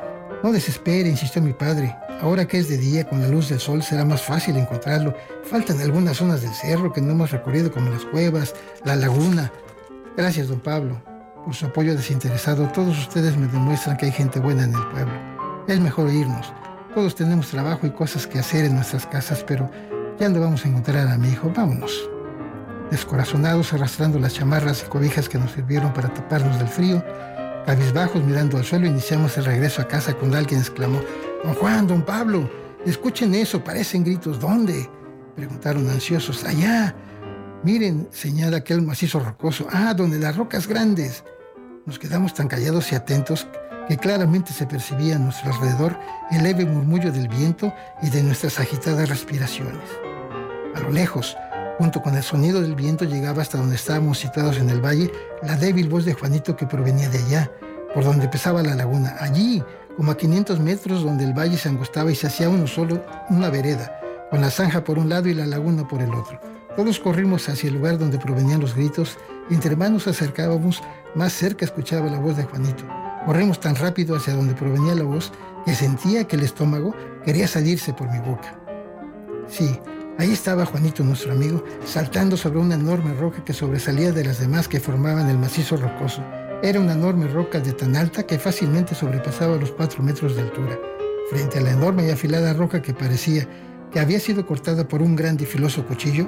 no 0.42 0.53
desespere, 0.53 1.09
insistió 1.09 1.40
mi 1.40 1.55
padre. 1.55 1.97
Ahora 2.21 2.47
que 2.47 2.59
es 2.59 2.68
de 2.68 2.77
día, 2.77 3.05
con 3.05 3.23
la 3.23 3.29
luz 3.29 3.49
del 3.49 3.59
sol, 3.59 3.83
será 3.83 4.05
más 4.05 4.23
fácil 4.23 4.57
encontrarlo. 4.57 5.14
Faltan 5.44 5.81
algunas 5.81 6.18
zonas 6.18 6.42
del 6.42 6.53
cerro 6.53 6.92
que 6.92 7.01
no 7.01 7.12
hemos 7.12 7.31
recorrido, 7.31 7.73
como 7.73 7.90
las 7.90 8.05
cuevas, 8.05 8.55
la 8.85 8.94
laguna. 8.94 9.51
Gracias, 10.16 10.49
don 10.49 10.61
Pablo, 10.61 11.03
por 11.44 11.55
su 11.55 11.66
apoyo 11.66 11.97
desinteresado. 11.97 12.68
Todos 12.68 12.99
ustedes 12.99 13.37
me 13.37 13.47
demuestran 13.47 13.97
que 13.97 14.07
hay 14.07 14.12
gente 14.12 14.38
buena 14.40 14.64
en 14.64 14.75
el 14.75 14.87
pueblo. 14.88 15.14
Es 15.66 15.81
mejor 15.81 16.11
irnos. 16.11 16.53
Todos 16.94 17.14
tenemos 17.14 17.48
trabajo 17.48 17.87
y 17.87 17.90
cosas 17.90 18.27
que 18.27 18.38
hacer 18.38 18.64
en 18.64 18.74
nuestras 18.74 19.07
casas, 19.07 19.44
pero 19.46 19.70
ya 20.18 20.29
no 20.29 20.40
vamos 20.40 20.64
a 20.64 20.68
encontrar 20.68 21.07
a 21.09 21.18
mi 21.18 21.29
hijo. 21.29 21.53
Vámonos. 21.55 22.09
Descorazonados, 22.90 23.72
arrastrando 23.72 24.18
las 24.18 24.35
chamarras 24.35 24.83
y 24.83 24.88
cobijas 24.88 25.29
que 25.29 25.38
nos 25.38 25.53
sirvieron 25.53 25.92
para 25.92 26.12
taparnos 26.12 26.59
del 26.59 26.68
frío, 26.68 27.05
Cabizbajos 27.68 28.24
mirando 28.24 28.57
al 28.57 28.64
suelo, 28.64 28.87
iniciamos 28.87 29.37
el 29.37 29.44
regreso 29.44 29.83
a 29.83 29.88
casa 29.88 30.14
cuando 30.14 30.38
alguien 30.38 30.59
exclamó, 30.61 31.03
Don 31.44 31.53
Juan, 31.53 31.87
don 31.87 32.01
Pablo, 32.03 32.51
escuchen 32.87 33.35
eso, 33.35 33.62
parecen 33.62 34.05
gritos. 34.05 34.40
¿Dónde? 34.40 34.88
Preguntaron 35.37 35.87
ansiosos. 35.90 36.44
Allá. 36.44 36.94
Miren, 37.62 38.09
señala 38.11 38.57
aquel 38.57 38.81
macizo 38.81 39.20
rocoso. 39.20 39.66
Ah, 39.70 39.92
donde 39.92 40.18
las 40.18 40.35
rocas 40.35 40.66
grandes. 40.66 41.24
Nos 41.85 41.98
quedamos 41.98 42.33
tan 42.33 42.48
callados 42.48 42.90
y 42.90 42.94
atentos 42.94 43.46
que 43.88 43.96
claramente 43.96 44.53
se 44.53 44.66
percibía 44.66 45.16
a 45.16 45.18
nuestro 45.18 45.51
alrededor 45.51 45.98
el 46.31 46.42
leve 46.42 46.66
murmullo 46.66 47.11
del 47.11 47.27
viento 47.27 47.72
y 48.03 48.11
de 48.11 48.22
nuestras 48.22 48.61
agitadas 48.61 49.09
respiraciones. 49.09 49.88
A 50.74 50.81
lo 50.81 50.90
lejos, 50.90 51.37
junto 51.79 52.03
con 52.03 52.14
el 52.14 52.22
sonido 52.22 52.61
del 52.61 52.74
viento, 52.74 53.07
llegaba 53.07 53.40
hasta 53.40 53.57
donde 53.57 53.77
estábamos 53.77 54.18
situados 54.18 54.59
en 54.59 54.68
el 54.68 54.85
valle 54.85 55.11
la 55.42 55.57
débil 55.57 55.88
voz 55.88 56.05
de 56.05 56.12
Juanito 56.12 56.55
que 56.55 56.66
provenía 56.66 57.09
de 57.09 57.18
allá, 57.18 57.51
por 57.94 58.05
donde 58.05 58.27
empezaba 58.27 58.62
la 58.62 58.74
laguna. 58.74 59.16
Allí, 59.20 59.64
como 59.96 60.12
a 60.12 60.16
500 60.16 60.61
metros 60.61 61.03
donde 61.03 61.24
el 61.24 61.33
valle 61.33 61.57
se 61.57 61.70
angostaba 61.70 62.12
y 62.12 62.14
se 62.14 62.27
hacía 62.27 62.51
uno 62.51 62.66
solo, 62.66 63.05
una 63.31 63.48
vereda, 63.48 64.01
con 64.31 64.42
la 64.42 64.51
zanja 64.51 64.85
por 64.85 64.98
un 64.98 65.09
lado 65.09 65.29
y 65.29 65.35
la 65.35 65.46
laguna 65.46 65.88
por 65.88 66.03
el 66.03 66.14
otro. 66.14 66.38
Todos 66.77 67.01
corrimos 67.01 67.48
hacia 67.48 67.68
el 67.68 67.77
lugar 67.77 67.98
donde 67.98 68.18
provenían 68.18 68.61
los 68.61 68.74
gritos 68.74 69.16
y 69.48 69.55
entre 69.55 69.74
manos 69.74 70.07
acercábamos, 70.07 70.83
más 71.14 71.33
cerca 71.33 71.64
escuchaba 71.64 72.11
la 72.11 72.18
voz 72.18 72.37
de 72.37 72.44
Juanito. 72.44 72.85
Corrimos 73.29 73.61
tan 73.61 73.77
rápido 73.77 74.17
hacia 74.17 74.33
donde 74.33 74.55
provenía 74.55 74.95
la 74.95 75.03
voz 75.03 75.33
que 75.67 75.75
sentía 75.75 76.27
que 76.27 76.37
el 76.37 76.45
estómago 76.45 76.95
quería 77.27 77.47
salirse 77.47 77.93
por 77.93 78.11
mi 78.11 78.19
boca. 78.21 78.59
Sí, 79.47 79.79
ahí 80.17 80.33
estaba 80.33 80.64
Juanito, 80.64 81.05
nuestro 81.05 81.33
amigo, 81.33 81.62
saltando 81.85 82.38
sobre 82.38 82.61
una 82.61 82.77
enorme 82.77 83.12
roca 83.12 83.45
que 83.45 83.53
sobresalía 83.53 84.12
de 84.12 84.25
las 84.25 84.41
demás 84.41 84.67
que 84.67 84.81
formaban 84.81 85.29
el 85.29 85.37
macizo 85.37 85.77
rocoso. 85.77 86.25
Era 86.62 86.81
una 86.81 86.95
enorme 86.95 87.29
roca 87.29 87.61
de 87.61 87.75
tan 87.75 87.97
alta 87.97 88.23
que 88.23 88.38
fácilmente 88.38 88.95
sobrepasaba 88.95 89.57
los 89.57 89.73
cuatro 89.73 90.03
metros 90.03 90.35
de 90.35 90.41
altura. 90.41 90.79
Frente 91.29 91.59
a 91.59 91.61
la 91.61 91.73
enorme 91.73 92.07
y 92.07 92.11
afilada 92.11 92.55
roca 92.55 92.81
que 92.81 92.95
parecía 92.95 93.47
que 93.93 94.01
había 94.01 94.21
sido 94.21 94.47
cortada 94.47 94.88
por 94.88 95.03
un 95.03 95.17
grande 95.17 95.45
y 95.45 95.47
filoso 95.47 95.85
cuchillo, 95.87 96.27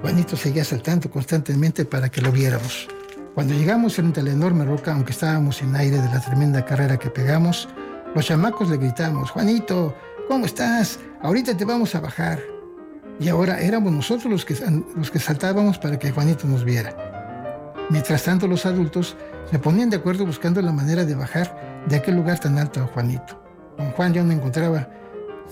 Juanito 0.00 0.34
seguía 0.34 0.64
saltando 0.64 1.10
constantemente 1.10 1.84
para 1.84 2.08
que 2.08 2.22
lo 2.22 2.32
viéramos. 2.32 2.88
Cuando 3.34 3.54
llegamos 3.54 3.94
frente 3.94 4.20
a 4.20 4.22
la 4.22 4.32
enorme 4.32 4.64
roca, 4.64 4.92
aunque 4.92 5.12
estábamos 5.12 5.62
en 5.62 5.74
aire 5.76 6.00
de 6.00 6.08
la 6.08 6.20
tremenda 6.20 6.64
carrera 6.64 6.98
que 6.98 7.10
pegamos, 7.10 7.68
los 8.14 8.26
chamacos 8.26 8.68
le 8.68 8.78
gritamos, 8.78 9.30
Juanito, 9.30 9.94
¿cómo 10.26 10.46
estás? 10.46 10.98
Ahorita 11.22 11.56
te 11.56 11.64
vamos 11.64 11.94
a 11.94 12.00
bajar. 12.00 12.40
Y 13.20 13.28
ahora 13.28 13.60
éramos 13.60 13.92
nosotros 13.92 14.30
los 14.30 14.44
que, 14.44 14.56
los 14.96 15.10
que 15.10 15.18
saltábamos 15.18 15.78
para 15.78 15.98
que 15.98 16.10
Juanito 16.10 16.46
nos 16.46 16.64
viera. 16.64 16.96
Mientras 17.90 18.24
tanto, 18.24 18.46
los 18.46 18.66
adultos 18.66 19.16
se 19.50 19.58
ponían 19.58 19.90
de 19.90 19.96
acuerdo 19.96 20.26
buscando 20.26 20.60
la 20.60 20.72
manera 20.72 21.04
de 21.04 21.14
bajar 21.14 21.84
de 21.88 21.96
aquel 21.96 22.16
lugar 22.16 22.38
tan 22.38 22.58
alto 22.58 22.82
a 22.82 22.86
Juanito. 22.86 23.40
Don 23.76 23.90
Juan 23.92 24.12
ya 24.12 24.22
no 24.22 24.32
encontraba, 24.32 24.88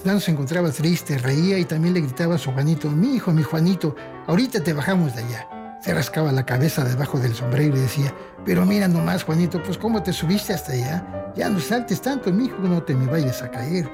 ya 0.05 0.13
no 0.13 0.21
se 0.21 0.33
encontraba 0.33 0.71
triste, 0.71 1.19
reía 1.19 1.59
y 1.59 1.65
también 1.65 1.95
le 1.95 2.01
gritaba 2.01 2.35
a 2.35 2.39
su 2.39 2.53
Juanito, 2.53 2.91
mi 2.91 3.15
hijo, 3.15 3.33
mi 3.33 3.43
Juanito, 3.43 3.95
ahorita 4.27 4.63
te 4.63 4.73
bajamos 4.73 5.15
de 5.15 5.23
allá. 5.23 5.56
Se 5.87 5.95
rascaba 5.95 6.33
la 6.33 6.45
cabeza 6.45 6.83
debajo 6.83 7.21
del 7.21 7.33
sombrero 7.33 7.77
y 7.77 7.81
decía, 7.81 8.13
pero 8.45 8.67
mira 8.67 8.89
nomás, 8.89 9.23
Juanito, 9.23 9.63
pues 9.63 9.79
cómo 9.79 10.03
te 10.03 10.13
subiste 10.13 10.53
hasta 10.53 10.73
allá. 10.73 11.33
Ya 11.37 11.49
no 11.49 11.61
saltes 11.61 12.03
tanto, 12.03 12.33
mi 12.33 12.47
hijo, 12.47 12.59
no 12.59 12.83
te 12.83 12.93
me 12.93 13.07
vayas 13.07 13.41
a 13.41 13.53
caer. 13.53 13.89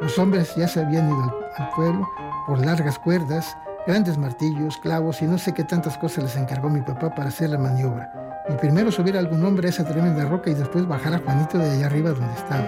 Los 0.00 0.18
hombres 0.18 0.52
ya 0.56 0.66
se 0.66 0.80
habían 0.80 1.08
ido 1.08 1.22
al, 1.22 1.30
al 1.56 1.70
pueblo 1.70 2.10
por 2.48 2.66
largas 2.66 2.98
cuerdas 2.98 3.56
grandes 3.86 4.18
martillos, 4.18 4.76
clavos 4.78 5.22
y 5.22 5.26
no 5.26 5.38
sé 5.38 5.54
qué 5.54 5.62
tantas 5.62 5.96
cosas 5.98 6.24
les 6.24 6.36
encargó 6.36 6.68
mi 6.68 6.80
papá 6.80 7.14
para 7.14 7.28
hacer 7.28 7.50
la 7.50 7.58
maniobra. 7.58 8.42
Y 8.48 8.54
primero 8.54 8.90
subir 8.90 9.14
a 9.14 9.20
algún 9.20 9.44
hombre 9.44 9.68
a 9.68 9.70
esa 9.70 9.84
tremenda 9.84 10.24
roca 10.24 10.50
y 10.50 10.54
después 10.54 10.84
bajar 10.84 11.14
a 11.14 11.18
Juanito 11.20 11.58
de 11.58 11.70
allá 11.70 11.86
arriba 11.86 12.10
donde 12.10 12.34
estaba. 12.34 12.66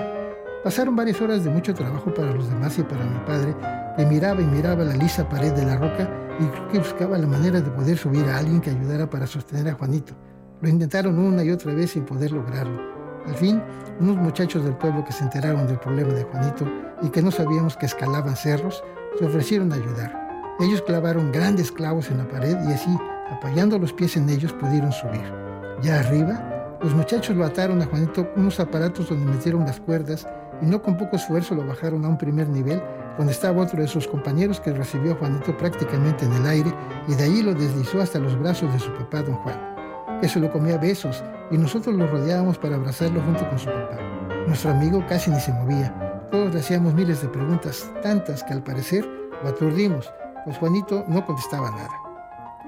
Pasaron 0.63 0.95
varias 0.95 1.21
horas 1.21 1.43
de 1.43 1.51
mucho 1.51 1.75
trabajo 1.75 2.15
para 2.15 2.31
los 2.31 2.49
demás 2.49 2.79
y 2.79 2.85
para 2.85 3.07
mi 3.07 3.19
padre, 3.27 3.57
que 3.97 4.07
miraba 4.07 4.41
y 4.41 4.45
miraba 4.45 4.85
la 4.85 4.95
lisa 4.95 5.29
pared 5.29 5.53
de 5.53 5.65
la 5.65 5.75
roca 5.75 6.09
y 6.39 6.45
creo 6.47 6.69
que 6.69 6.79
buscaba 6.79 7.19
la 7.19 7.27
manera 7.27 7.61
de 7.61 7.71
poder 7.71 7.97
subir 7.97 8.25
a 8.27 8.39
alguien 8.39 8.61
que 8.61 8.71
ayudara 8.71 9.09
para 9.09 9.27
sostener 9.27 9.69
a 9.69 9.75
Juanito. 9.75 10.15
Lo 10.61 10.69
intentaron 10.69 11.19
una 11.19 11.43
y 11.45 11.51
otra 11.51 11.75
vez 11.75 11.93
sin 11.93 12.05
poder 12.05 12.33
lograrlo. 12.33 12.81
Al 13.27 13.35
fin, 13.35 13.63
unos 14.01 14.17
muchachos 14.17 14.65
del 14.65 14.77
pueblo 14.77 15.05
que 15.05 15.13
se 15.13 15.25
enteraron 15.25 15.67
del 15.67 15.79
problema 15.79 16.13
de 16.13 16.25
Juanito 16.25 16.67
y 17.03 17.09
que 17.09 17.23
no 17.23 17.31
sabíamos 17.31 17.77
que 17.77 17.87
escalaban 17.87 18.37
cerros, 18.37 18.83
se 19.19 19.25
ofrecieron 19.25 19.73
a 19.73 19.77
ayudar. 19.77 20.27
Ellos 20.61 20.83
clavaron 20.83 21.33
grandes 21.33 21.73
clavos 21.73 22.11
en 22.11 22.19
la 22.19 22.29
pared 22.29 22.57
y 22.69 22.73
así, 22.73 22.97
apoyando 23.31 23.79
los 23.79 23.93
pies 23.93 24.17
en 24.17 24.29
ellos, 24.29 24.53
pudieron 24.53 24.93
subir. 24.93 25.33
Ya 25.83 26.01
arriba, 26.01 26.79
los 26.83 26.95
muchachos 26.95 27.37
lo 27.37 27.45
ataron 27.45 27.83
a 27.83 27.87
Juanito 27.87 28.29
unos 28.37 28.61
aparatos 28.61 29.09
donde 29.09 29.31
metieron 29.31 29.65
las 29.65 29.81
cuerdas 29.81 30.27
y 30.63 30.67
no 30.67 30.81
con 30.81 30.97
poco 30.97 31.17
esfuerzo 31.17 31.55
lo 31.55 31.67
bajaron 31.67 32.05
a 32.05 32.09
un 32.09 32.17
primer 32.17 32.49
nivel 32.49 32.81
donde 33.17 33.33
estaba 33.33 33.63
otro 33.63 33.81
de 33.81 33.89
sus 33.89 34.07
compañeros 34.07 34.61
que 34.61 34.73
recibió 34.73 35.13
a 35.13 35.17
Juanito 35.17 35.57
prácticamente 35.57 36.25
en 36.25 36.33
el 36.35 36.47
aire 36.47 36.73
y 37.09 37.15
de 37.15 37.25
allí 37.25 37.43
lo 37.43 37.55
deslizó 37.55 38.01
hasta 38.01 38.19
los 38.19 38.39
brazos 38.39 38.73
de 38.73 38.79
su 38.79 38.93
papá, 38.95 39.23
don 39.23 39.37
Juan, 39.37 40.19
que 40.21 40.29
se 40.29 40.41
lo 40.41 40.51
comía 40.51 40.79
besos 40.79 41.23
y 41.51 41.59
nosotros 41.59 41.95
lo 41.95 42.07
rodeábamos 42.07 42.59
para 42.59 42.77
abrazarlo 42.77 43.21
junto 43.23 43.49
con 43.49 43.59
su 43.59 43.67
papá. 43.67 43.99
Nuestro 44.47 44.71
amigo 44.71 45.05
casi 45.09 45.31
ni 45.31 45.41
se 45.41 45.53
movía. 45.53 45.95
Todos 46.31 46.53
le 46.53 46.61
hacíamos 46.61 46.95
miles 46.95 47.23
de 47.23 47.29
preguntas, 47.29 47.91
tantas 48.03 48.43
que 48.45 48.53
al 48.53 48.63
parecer 48.63 49.07
lo 49.43 49.49
aturdimos, 49.49 50.13
pues 50.45 50.59
Juanito 50.59 51.05
no 51.09 51.25
contestaba 51.25 51.71
nada. 51.71 51.91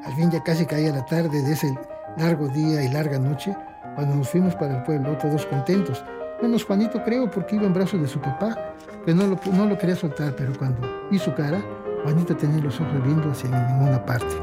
Al 0.05 0.13
fin 0.15 0.31
ya 0.31 0.43
casi 0.43 0.65
caía 0.65 0.93
la 0.93 1.05
tarde 1.05 1.43
de 1.43 1.53
ese 1.53 1.75
largo 2.17 2.49
día 2.49 2.83
y 2.83 2.89
larga 2.89 3.19
noche, 3.19 3.57
cuando 3.95 4.15
nos 4.17 4.29
fuimos 4.29 4.55
para 4.55 4.79
el 4.79 4.83
pueblo, 4.85 5.17
todos 5.19 5.45
contentos, 5.47 6.05
Menos 6.41 6.65
Juanito 6.65 7.03
creo 7.05 7.29
porque 7.29 7.57
iba 7.57 7.67
en 7.67 7.75
brazos 7.75 8.01
de 8.01 8.07
su 8.07 8.21
papá, 8.21 8.75
que 9.05 9.13
no 9.13 9.27
lo, 9.27 9.41
no 9.53 9.67
lo 9.67 9.77
quería 9.77 9.97
soltar, 9.97 10.37
pero 10.37 10.57
cuando 10.57 10.81
vi 11.11 11.19
su 11.19 11.35
cara, 11.35 11.61
Juanito 12.05 12.37
tenía 12.37 12.63
los 12.63 12.81
ojos 12.81 13.03
viendo 13.03 13.29
hacia 13.31 13.51
ninguna 13.51 14.05
parte. 14.05 14.35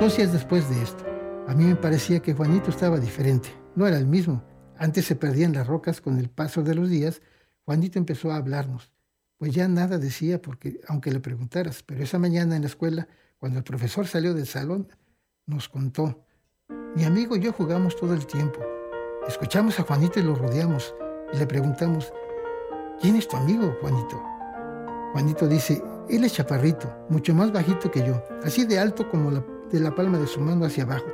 Dos 0.00 0.16
días 0.16 0.32
después 0.32 0.68
de 0.68 0.82
esto, 0.82 1.04
a 1.46 1.54
mí 1.54 1.64
me 1.64 1.76
parecía 1.76 2.20
que 2.20 2.34
Juanito 2.34 2.70
estaba 2.70 2.98
diferente, 2.98 3.48
no 3.76 3.86
era 3.86 3.96
el 3.96 4.06
mismo. 4.06 4.42
Antes 4.76 5.04
se 5.04 5.14
perdían 5.14 5.52
las 5.52 5.68
rocas 5.68 6.00
con 6.00 6.18
el 6.18 6.28
paso 6.28 6.62
de 6.62 6.74
los 6.74 6.90
días, 6.90 7.22
Juanito 7.64 8.00
empezó 8.00 8.32
a 8.32 8.36
hablarnos. 8.36 8.90
Pues 9.38 9.54
ya 9.54 9.68
nada 9.68 9.98
decía, 9.98 10.42
porque 10.42 10.80
aunque 10.88 11.12
le 11.12 11.20
preguntaras, 11.20 11.84
pero 11.84 12.02
esa 12.02 12.18
mañana 12.18 12.56
en 12.56 12.62
la 12.62 12.68
escuela, 12.68 13.06
cuando 13.38 13.58
el 13.58 13.64
profesor 13.64 14.08
salió 14.08 14.34
del 14.34 14.46
salón, 14.46 14.88
nos 15.46 15.68
contó. 15.68 16.24
Mi 16.96 17.04
amigo 17.04 17.36
y 17.36 17.40
yo 17.40 17.52
jugamos 17.52 17.96
todo 17.96 18.14
el 18.14 18.26
tiempo. 18.26 18.60
Escuchamos 19.26 19.80
a 19.80 19.84
Juanito 19.84 20.20
y 20.20 20.22
lo 20.22 20.34
rodeamos 20.34 20.94
y 21.32 21.38
le 21.38 21.46
preguntamos, 21.46 22.12
¿quién 23.00 23.16
es 23.16 23.26
tu 23.26 23.38
amigo, 23.38 23.74
Juanito? 23.80 24.22
Juanito 25.12 25.48
dice, 25.48 25.82
él 26.10 26.24
es 26.24 26.34
chaparrito, 26.34 26.92
mucho 27.08 27.34
más 27.34 27.50
bajito 27.50 27.90
que 27.90 28.06
yo, 28.06 28.22
así 28.44 28.66
de 28.66 28.78
alto 28.78 29.08
como 29.08 29.30
de 29.30 29.80
la 29.80 29.94
palma 29.94 30.18
de 30.18 30.26
su 30.26 30.40
mano 30.40 30.66
hacia 30.66 30.84
abajo. 30.84 31.06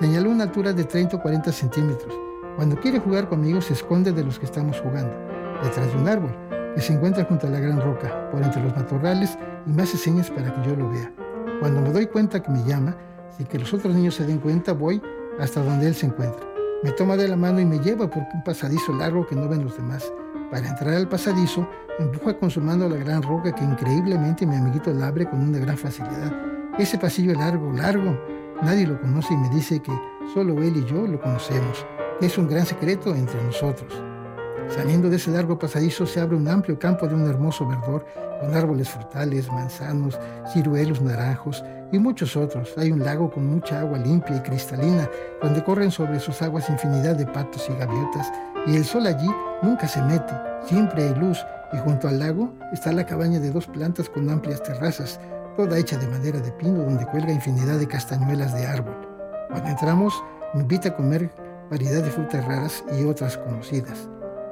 Señaló 0.00 0.30
una 0.30 0.44
altura 0.44 0.72
de 0.72 0.84
30 0.84 1.18
o 1.18 1.20
40 1.20 1.52
centímetros. 1.52 2.18
Cuando 2.56 2.80
quiere 2.80 2.98
jugar 2.98 3.28
conmigo 3.28 3.60
se 3.60 3.74
esconde 3.74 4.12
de 4.12 4.24
los 4.24 4.38
que 4.38 4.46
estamos 4.46 4.80
jugando, 4.80 5.14
detrás 5.62 5.92
de 5.92 6.00
un 6.00 6.08
árbol, 6.08 6.34
que 6.74 6.80
se 6.80 6.94
encuentra 6.94 7.24
junto 7.26 7.46
a 7.46 7.50
la 7.50 7.60
gran 7.60 7.78
roca, 7.78 8.30
por 8.30 8.42
entre 8.42 8.62
los 8.62 8.74
matorrales, 8.74 9.36
y 9.66 9.70
me 9.70 9.82
hace 9.82 9.98
señas 9.98 10.30
para 10.30 10.54
que 10.54 10.66
yo 10.66 10.76
lo 10.76 10.88
vea. 10.88 11.12
Cuando 11.60 11.82
me 11.82 11.92
doy 11.92 12.06
cuenta 12.06 12.42
que 12.42 12.50
me 12.50 12.64
llama, 12.64 12.96
sin 13.36 13.46
que 13.46 13.58
los 13.58 13.74
otros 13.74 13.94
niños 13.94 14.14
se 14.14 14.24
den 14.24 14.38
cuenta, 14.38 14.72
voy 14.72 15.02
hasta 15.38 15.62
donde 15.62 15.88
él 15.88 15.94
se 15.94 16.06
encuentra. 16.06 16.49
Me 16.82 16.92
toma 16.92 17.14
de 17.14 17.28
la 17.28 17.36
mano 17.36 17.60
y 17.60 17.66
me 17.66 17.78
lleva 17.78 18.08
por 18.08 18.22
un 18.32 18.42
pasadizo 18.42 18.94
largo 18.94 19.26
que 19.26 19.36
no 19.36 19.46
ven 19.46 19.64
los 19.64 19.76
demás. 19.76 20.10
Para 20.50 20.66
entrar 20.66 20.94
al 20.94 21.08
pasadizo, 21.08 21.68
empuja 21.98 22.38
con 22.38 22.50
su 22.50 22.62
mano 22.62 22.88
la 22.88 22.96
gran 22.96 23.22
roca 23.22 23.54
que 23.54 23.62
increíblemente 23.62 24.46
mi 24.46 24.56
amiguito 24.56 24.90
la 24.90 25.08
abre 25.08 25.28
con 25.28 25.42
una 25.42 25.58
gran 25.58 25.76
facilidad. 25.76 26.32
Ese 26.78 26.96
pasillo 26.96 27.34
largo, 27.34 27.70
largo, 27.72 28.18
nadie 28.62 28.86
lo 28.86 28.98
conoce 28.98 29.34
y 29.34 29.36
me 29.36 29.50
dice 29.50 29.80
que 29.80 29.92
solo 30.32 30.62
él 30.62 30.78
y 30.78 30.84
yo 30.86 31.06
lo 31.06 31.20
conocemos, 31.20 31.84
es 32.22 32.38
un 32.38 32.48
gran 32.48 32.64
secreto 32.64 33.14
entre 33.14 33.44
nosotros. 33.44 34.09
Saliendo 34.74 35.10
de 35.10 35.16
ese 35.16 35.32
largo 35.32 35.58
pasadizo 35.58 36.06
se 36.06 36.20
abre 36.20 36.36
un 36.36 36.48
amplio 36.48 36.78
campo 36.78 37.08
de 37.08 37.14
un 37.14 37.28
hermoso 37.28 37.66
verdor, 37.66 38.06
con 38.40 38.54
árboles 38.54 38.88
frutales, 38.88 39.50
manzanos, 39.50 40.18
ciruelos, 40.52 41.02
naranjos 41.02 41.62
y 41.92 41.98
muchos 41.98 42.36
otros. 42.36 42.72
Hay 42.78 42.92
un 42.92 43.00
lago 43.00 43.30
con 43.30 43.46
mucha 43.46 43.80
agua 43.80 43.98
limpia 43.98 44.36
y 44.36 44.40
cristalina, 44.40 45.10
donde 45.42 45.62
corren 45.64 45.90
sobre 45.90 46.20
sus 46.20 46.40
aguas 46.40 46.70
infinidad 46.70 47.16
de 47.16 47.26
patos 47.26 47.68
y 47.68 47.76
gaviotas, 47.78 48.32
y 48.66 48.76
el 48.76 48.84
sol 48.84 49.06
allí 49.06 49.28
nunca 49.62 49.88
se 49.88 50.00
mete, 50.02 50.32
siempre 50.64 51.02
hay 51.02 51.14
luz, 51.16 51.44
y 51.72 51.78
junto 51.78 52.08
al 52.08 52.20
lago 52.20 52.52
está 52.72 52.92
la 52.92 53.04
cabaña 53.04 53.40
de 53.40 53.50
dos 53.50 53.66
plantas 53.66 54.08
con 54.08 54.30
amplias 54.30 54.62
terrazas, 54.62 55.20
toda 55.56 55.78
hecha 55.78 55.98
de 55.98 56.06
madera 56.06 56.40
de 56.40 56.52
pino, 56.52 56.84
donde 56.84 57.06
cuelga 57.06 57.32
infinidad 57.32 57.78
de 57.78 57.88
castañuelas 57.88 58.54
de 58.54 58.66
árbol. 58.66 58.96
Cuando 59.48 59.68
entramos, 59.68 60.14
me 60.54 60.60
invita 60.60 60.90
a 60.90 60.96
comer 60.96 61.30
variedad 61.70 62.02
de 62.02 62.10
frutas 62.10 62.44
raras 62.44 62.84
y 62.98 63.04
otras 63.04 63.36
conocidas. 63.36 64.08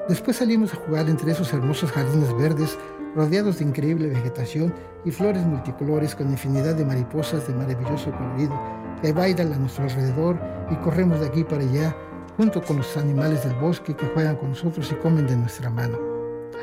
Después 0.09 0.38
salimos 0.38 0.73
a 0.73 0.77
jugar 0.77 1.07
entre 1.11 1.33
esos 1.33 1.53
hermosos 1.53 1.92
jardines 1.92 2.35
verdes, 2.38 2.79
rodeados 3.14 3.59
de 3.59 3.66
increíble 3.66 4.09
vegetación 4.09 4.73
y 5.05 5.11
flores 5.11 5.44
multicolores 5.44 6.14
con 6.14 6.31
infinidad 6.31 6.77
de 6.77 6.85
mariposas 6.87 7.47
de 7.47 7.53
maravilloso 7.53 8.11
colorido 8.12 8.59
que 9.03 9.12
bailan 9.12 9.53
a 9.53 9.59
nuestro 9.59 9.85
alrededor 9.85 10.40
y 10.71 10.77
corremos 10.77 11.21
de 11.21 11.27
aquí 11.27 11.44
para 11.44 11.62
allá 11.62 11.94
junto 12.38 12.62
con 12.62 12.79
los 12.79 12.97
animales 12.97 13.44
del 13.44 13.55
bosque 13.57 13.94
que 13.94 14.07
juegan 14.07 14.37
con 14.37 14.51
nosotros 14.51 14.90
y 14.90 14.94
comen 14.94 15.27
de 15.27 15.37
nuestra 15.37 15.68
mano. 15.68 15.99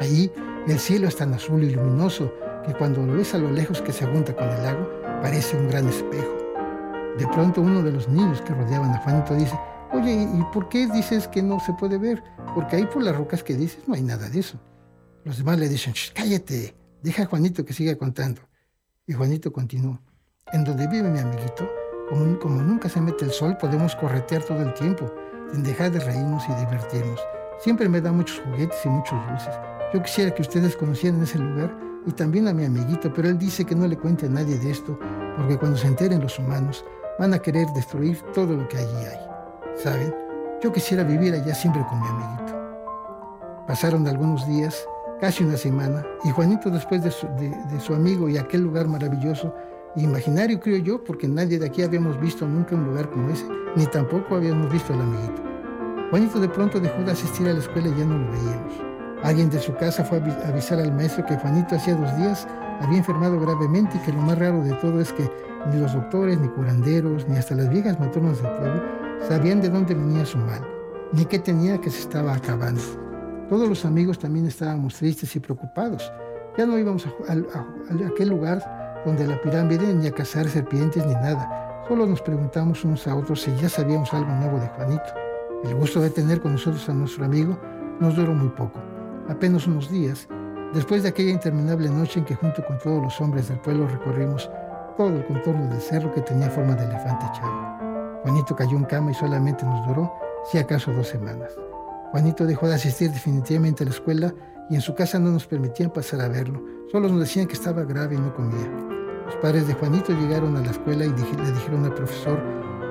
Allí 0.02 0.32
el 0.68 0.80
cielo 0.80 1.08
es 1.08 1.16
tan 1.16 1.32
azul 1.34 1.64
y 1.64 1.70
luminoso 1.70 2.34
que 2.66 2.74
cuando 2.74 3.06
lo 3.06 3.14
ves 3.14 3.36
a 3.36 3.38
lo 3.38 3.52
lejos 3.52 3.80
que 3.80 3.94
se 3.94 4.08
junta 4.08 4.36
con 4.36 4.50
el 4.50 4.64
lago 4.64 4.90
parece 5.22 5.56
un 5.56 5.68
gran 5.68 5.88
espejo. 5.88 6.36
De 7.20 7.28
pronto 7.28 7.62
uno 7.62 7.84
de 7.84 7.92
los 7.92 8.10
niños 8.10 8.42
que 8.42 8.56
rodeaban 8.56 8.92
a 8.92 8.98
Juanito 8.98 9.36
dice, 9.36 9.58
Oye, 9.96 10.12
¿y 10.12 10.44
por 10.52 10.68
qué 10.68 10.88
dices 10.88 11.26
que 11.30 11.42
no 11.42 11.58
se 11.62 11.72
puede 11.72 11.98
ver? 11.98 12.22
Porque 12.54 12.76
ahí 12.76 12.86
por 12.86 13.02
las 13.02 13.16
rocas 13.16 13.44
que 13.44 13.54
dices 13.54 13.88
no 13.88 13.94
hay 13.94 14.02
nada 14.02 14.28
de 14.28 14.40
eso. 14.40 14.60
Los 15.24 15.38
demás 15.38 15.58
le 15.58 15.70
dicen, 15.70 15.94
cállate, 16.14 16.76
deja 17.02 17.24
a 17.24 17.26
Juanito 17.28 17.64
que 17.64 17.72
siga 17.72 17.96
contando. 17.96 18.42
Y 19.08 19.14
Juanito 19.14 19.54
continuó, 19.54 20.02
en 20.52 20.66
donde 20.66 20.88
vive 20.88 21.10
mi 21.10 21.20
amiguito, 21.20 21.70
como, 22.10 22.62
nunca 22.62 22.90
se 22.90 23.00
mete 23.00 23.24
el 23.24 23.32
sol, 23.32 23.56
podemos 23.58 23.96
corretear 23.96 24.44
todo 24.44 24.62
el 24.62 24.74
tiempo, 24.74 25.10
sin 25.54 25.64
dejar 25.64 25.92
de 25.92 26.02
reírnos 26.02 26.44
y 26.50 26.54
divertirnos. 26.56 27.22
Siempre 27.60 27.88
me 27.88 28.02
da 28.02 28.12
muchos 28.12 28.42
juguetes 28.42 28.78
y 28.84 28.90
muchos 28.90 29.18
dulces. 29.30 29.56
Yo 29.94 30.04
quisiera 30.04 30.36
que 30.36 30.42
ustedes 30.42 30.76
conocieran 30.76 31.24
ese 31.24 31.40
lugar 31.40 31.74
y 32.06 32.12
también 32.12 32.50
a 32.50 32.54
mi 32.54 32.66
amiguito, 32.66 33.14
pero 33.14 33.30
él 33.30 33.38
dice 33.38 33.64
que 33.64 33.76
no 33.76 33.88
le 33.88 33.98
cuente 33.98 34.26
a 34.26 34.30
nadie 34.30 34.58
de 34.60 34.72
esto, 34.72 35.00
porque 35.38 35.58
cuando 35.58 35.78
se 35.78 35.88
enteren 35.88 36.22
los 36.22 36.38
humanos, 36.38 36.84
van 37.18 37.34
a 37.34 37.40
querer 37.40 37.68
destruir 37.70 38.22
todo 38.34 38.58
lo 38.58 38.68
que 38.68 38.78
allí 38.78 39.06
hay. 39.06 39.35
¿Saben? 39.76 40.16
Yo 40.62 40.72
quisiera 40.72 41.04
vivir 41.04 41.34
allá 41.34 41.54
siempre 41.54 41.86
con 41.90 42.00
mi 42.00 42.08
amiguito. 42.08 42.54
Pasaron 43.68 44.08
algunos 44.08 44.48
días, 44.48 44.88
casi 45.20 45.44
una 45.44 45.58
semana, 45.58 46.06
y 46.24 46.30
Juanito 46.30 46.70
después 46.70 47.04
de 47.04 47.12
su, 47.12 47.94
amigo 47.94 48.30
y 48.30 48.38
aquel 48.38 48.62
lugar 48.62 48.88
maravilloso, 48.88 49.54
imaginario 49.98 50.60
creo 50.60 50.78
yo, 50.78 51.04
porque 51.04 51.28
nadie 51.28 51.60
de 51.60 51.66
aquí 51.66 51.84
habíamos 51.84 52.20
visto 52.20 52.48
nunca 52.48 52.76
un 52.76 52.86
lugar 52.86 53.10
como 53.10 53.30
ese, 53.30 53.46
ni 53.76 53.86
tampoco 53.88 54.36
habíamos 54.36 54.72
visto 54.72 54.94
al 54.94 55.02
amiguito. 55.02 55.42
Juanito 56.10 56.40
de 56.40 56.50
pronto 56.50 56.80
dejó 56.80 57.02
de 57.04 57.12
asistir 57.12 57.48
a 57.48 57.54
la 57.54 57.60
escuela 57.60 57.90
y 57.90 58.00
ya 58.00 58.06
no 58.06 58.18
lo 58.18 58.32
veíamos. 58.32 58.74
Alguien 59.24 59.50
de 59.50 59.60
su 59.60 59.74
casa 59.76 60.06
fue 60.06 60.20
a 60.20 60.48
avisar 60.48 60.80
al 60.80 60.94
maestro 60.94 61.26
que 61.26 61.36
Juanito 61.36 61.76
hacía 61.76 61.96
dos 61.96 62.16
días 62.18 62.48
había 62.80 62.98
enfermado 62.98 63.40
gravemente 63.40 63.98
y 63.98 64.00
que 64.02 64.12
lo 64.12 64.22
más 64.22 64.38
raro 64.38 64.64
de 64.64 64.74
todo 64.76 65.00
es 65.00 65.12
que 65.14 65.30
ni 65.72 65.80
los 65.80 65.94
doctores, 65.94 66.40
ni 66.40 66.48
curanderos, 66.50 67.28
ni 67.28 67.38
hasta 67.38 67.56
las 67.56 67.70
viejas 67.70 68.00
matronas 68.00 68.42
del 68.42 68.52
pueblo 68.52 68.95
sabían 69.28 69.62
de 69.62 69.70
dónde 69.70 69.94
venía 69.94 70.26
su 70.26 70.38
mal, 70.38 70.62
ni 71.12 71.26
qué 71.26 71.40
tenía 71.40 71.80
que 71.80 71.90
se 71.90 72.02
estaba 72.02 72.34
acabando. 72.34 72.82
Todos 73.50 73.70
los 73.70 73.86
amigos 73.86 74.20
también 74.20 74.46
estábamos 74.46 74.96
tristes 74.96 75.36
y 75.36 75.40
preocupados. 75.40 76.12
Ya 76.58 76.66
no 76.66 76.78
íbamos 76.78 77.06
a, 77.06 78.08
aquel 78.08 78.30
lugar 78.30 79.04
donde 79.06 79.28
la 79.28 79.40
pirámide 79.42 79.94
ni 79.94 80.08
a 80.08 80.12
cazar 80.12 80.48
serpientes 80.48 81.06
ni 81.06 81.14
nada. 81.14 81.84
Solo 81.88 82.08
nos 82.08 82.22
preguntamos 82.22 82.84
unos 82.84 83.08
a 83.08 83.16
otros 83.16 83.42
si 83.42 83.56
ya 83.58 83.70
sabíamos 83.70 84.14
algo 84.14 84.32
nuevo 84.32 84.60
de 84.60 84.68
Juanito. 84.70 85.04
El 85.64 85.76
gusto 85.76 86.02
de 86.02 86.10
tener 86.10 86.42
con 86.42 86.54
nosotros 86.54 86.88
a 86.90 86.94
nuestro 86.94 87.26
amigo 87.26 87.58
nos 88.00 88.16
duró 88.16 88.34
muy 88.34 88.50
poco, 88.50 88.82
apenas 89.30 89.68
unos 89.68 89.90
días, 89.90 90.28
después 90.74 91.04
de 91.04 91.10
aquella 91.10 91.32
interminable 91.32 91.90
noche 91.90 92.20
en 92.20 92.26
que 92.26 92.36
junto 92.36 92.66
con 92.66 92.78
todos 92.80 93.02
los 93.02 93.22
hombres 93.22 93.48
del 93.48 93.60
pueblo 93.60 93.88
recorrimos 93.88 94.50
todo 94.98 95.16
el 95.16 95.26
contorno 95.26 95.68
del 95.70 95.82
cerro 95.82 96.14
que 96.14 96.22
tenía 96.22 96.50
forma 96.50 96.76
de 96.76 96.86
elefante 96.86 97.26
echado. 97.28 97.85
Juanito 98.26 98.56
cayó 98.56 98.76
en 98.76 98.86
cama 98.86 99.12
y 99.12 99.14
solamente 99.14 99.64
nos 99.68 99.86
duró, 99.86 100.12
si 100.52 100.58
acaso, 100.58 100.92
dos 100.92 101.08
semanas. 101.08 101.52
Juanito 102.10 102.48
dejó 102.48 102.68
de 102.68 102.74
asistir 102.74 103.12
definitivamente 103.12 103.84
a 103.84 103.86
la 103.86 103.92
escuela 103.92 104.34
y 104.68 104.74
en 104.74 104.82
su 104.82 104.96
casa 104.96 105.20
no 105.20 105.30
nos 105.30 105.46
permitían 105.46 105.92
pasar 105.92 106.22
a 106.22 106.28
verlo. 106.28 106.60
Solo 106.92 107.08
nos 107.08 107.20
decían 107.20 107.46
que 107.46 107.54
estaba 107.54 107.84
grave 107.84 108.16
y 108.16 108.18
no 108.18 108.34
comía. 108.34 108.68
Los 109.28 109.36
padres 109.36 109.68
de 109.68 109.76
Juanito 109.76 110.12
llegaron 110.12 110.58
a 110.58 110.62
la 110.62 110.72
escuela 110.72 111.06
y 111.06 111.10
le 111.10 111.52
dijeron 111.52 111.86
al 111.86 111.94
profesor 111.94 112.42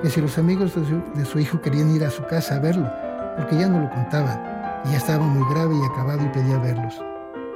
que 0.01 0.09
si 0.09 0.21
los 0.21 0.37
amigos 0.37 0.71
de 0.73 1.25
su, 1.25 1.37
hijo 1.37 1.59
querían 1.59 1.93
ir 1.93 2.05
a 2.05 2.11
su 2.11 2.23
casa 2.27 2.55
a 2.55 2.59
verlo, 2.59 2.89
porque 3.35 3.57
ya 3.57 3.67
no 3.67 3.81
lo 3.81 3.89
contaban, 3.89 4.41
y 4.85 4.91
ya 4.91 4.97
estaba 4.97 5.25
muy 5.25 5.53
grave 5.53 5.75
y 5.75 5.83
acabado 5.83 6.23
y 6.23 6.29
pedía 6.29 6.59
verlos. 6.59 7.03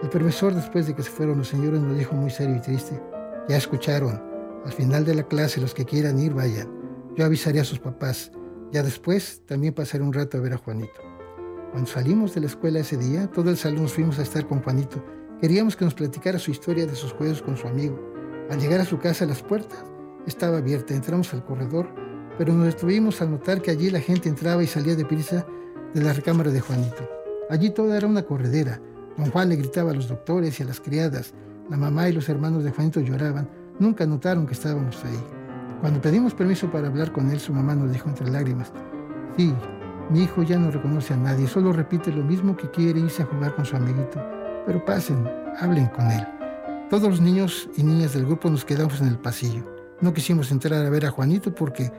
El 0.03 0.09
profesor, 0.09 0.53
después 0.53 0.85
de 0.85 0.95
que 0.95 1.03
se 1.03 1.11
fueron 1.11 1.37
los 1.37 1.47
señores, 1.47 1.79
nos 1.79 1.97
dijo 1.97 2.13
muy 2.13 2.29
serio 2.29 2.57
y 2.57 2.59
triste, 2.59 3.01
ya 3.47 3.55
escucharon, 3.55 4.21
Al 4.65 4.73
final 4.73 5.05
de 5.05 5.15
la 5.15 5.23
clase, 5.23 5.61
los 5.61 5.73
que 5.73 5.85
quieran 5.85 6.19
ir, 6.19 6.33
vayan. 6.33 6.78
Yo 7.19 7.25
avisaré 7.25 7.59
a 7.59 7.65
sus 7.65 7.79
papás. 7.79 8.31
Ya 8.71 8.81
después, 8.81 9.41
también 9.45 9.73
pasaré 9.73 10.05
un 10.05 10.13
rato 10.13 10.37
a 10.37 10.39
ver 10.39 10.53
a 10.53 10.57
Juanito. 10.57 11.01
Cuando 11.71 11.91
salimos 11.91 12.33
de 12.33 12.39
la 12.39 12.47
escuela 12.47 12.79
ese 12.79 12.95
día, 12.95 13.27
todo 13.27 13.49
el 13.49 13.57
salón 13.57 13.81
nos 13.81 13.91
fuimos 13.91 14.19
a 14.19 14.21
estar 14.21 14.47
con 14.47 14.61
Juanito. 14.61 15.03
Queríamos 15.41 15.75
que 15.75 15.83
nos 15.83 15.93
platicara 15.93 16.39
su 16.39 16.49
historia 16.49 16.85
de 16.85 16.95
sus 16.95 17.11
juegos 17.11 17.41
con 17.41 17.57
su 17.57 17.67
amigo. 17.67 17.99
Al 18.49 18.57
llegar 18.61 18.79
a 18.79 18.85
su 18.85 18.99
casa, 18.99 19.25
las 19.25 19.41
puertas 19.41 19.83
estaba 20.27 20.59
abierta. 20.59 20.93
Entramos 20.93 21.33
al 21.33 21.43
corredor, 21.43 21.89
pero 22.37 22.53
nos 22.53 22.67
detuvimos 22.67 23.21
al 23.21 23.31
notar 23.31 23.61
que 23.61 23.71
allí 23.71 23.89
la 23.89 23.99
gente 23.99 24.29
entraba 24.29 24.63
y 24.63 24.67
salía 24.67 24.95
de 24.95 25.03
prisa 25.03 25.45
de 25.93 26.01
la 26.01 26.13
recámara 26.13 26.51
de 26.51 26.61
Juanito. 26.61 27.05
Allí 27.49 27.71
todo 27.71 27.93
era 27.95 28.07
una 28.07 28.23
corredera. 28.23 28.79
Don 29.17 29.29
Juan 29.29 29.49
le 29.49 29.57
gritaba 29.57 29.91
a 29.91 29.93
los 29.93 30.07
doctores 30.07 30.57
y 30.57 30.63
a 30.63 30.67
las 30.67 30.79
criadas. 30.79 31.33
La 31.69 31.75
mamá 31.75 32.07
y 32.07 32.13
los 32.13 32.29
hermanos 32.29 32.63
de 32.63 32.71
Juanito 32.71 33.01
lloraban. 33.01 33.49
Nunca 33.77 34.05
notaron 34.05 34.47
que 34.47 34.53
estábamos 34.53 35.03
ahí. 35.03 35.38
Cuando 35.81 36.01
pedimos 36.01 36.33
permiso 36.33 36.69
para 36.69 36.87
hablar 36.87 37.11
con 37.11 37.31
él, 37.31 37.39
su 37.39 37.53
mamá 37.53 37.73
nos 37.73 37.91
dijo 37.91 38.09
entre 38.09 38.29
lágrimas, 38.29 38.73
sí, 39.37 39.53
mi 40.09 40.23
hijo 40.23 40.43
ya 40.43 40.57
no 40.57 40.71
reconoce 40.71 41.13
a 41.13 41.17
nadie, 41.17 41.47
solo 41.47 41.71
repite 41.71 42.11
lo 42.11 42.23
mismo 42.23 42.57
que 42.57 42.69
quiere 42.69 42.99
irse 42.99 43.23
a 43.23 43.25
jugar 43.25 43.55
con 43.55 43.65
su 43.65 43.75
amiguito. 43.75 44.21
Pero 44.65 44.83
pasen, 44.83 45.25
hablen 45.59 45.87
con 45.87 46.09
él. 46.11 46.27
Todos 46.89 47.09
los 47.09 47.21
niños 47.21 47.69
y 47.77 47.83
niñas 47.83 48.13
del 48.13 48.25
grupo 48.25 48.49
nos 48.49 48.65
quedamos 48.65 48.99
en 48.99 49.07
el 49.07 49.19
pasillo. 49.19 49.63
No 50.01 50.13
quisimos 50.13 50.51
entrar 50.51 50.85
a 50.85 50.89
ver 50.89 51.05
a 51.05 51.11
Juanito 51.11 51.53
porque 51.53 51.91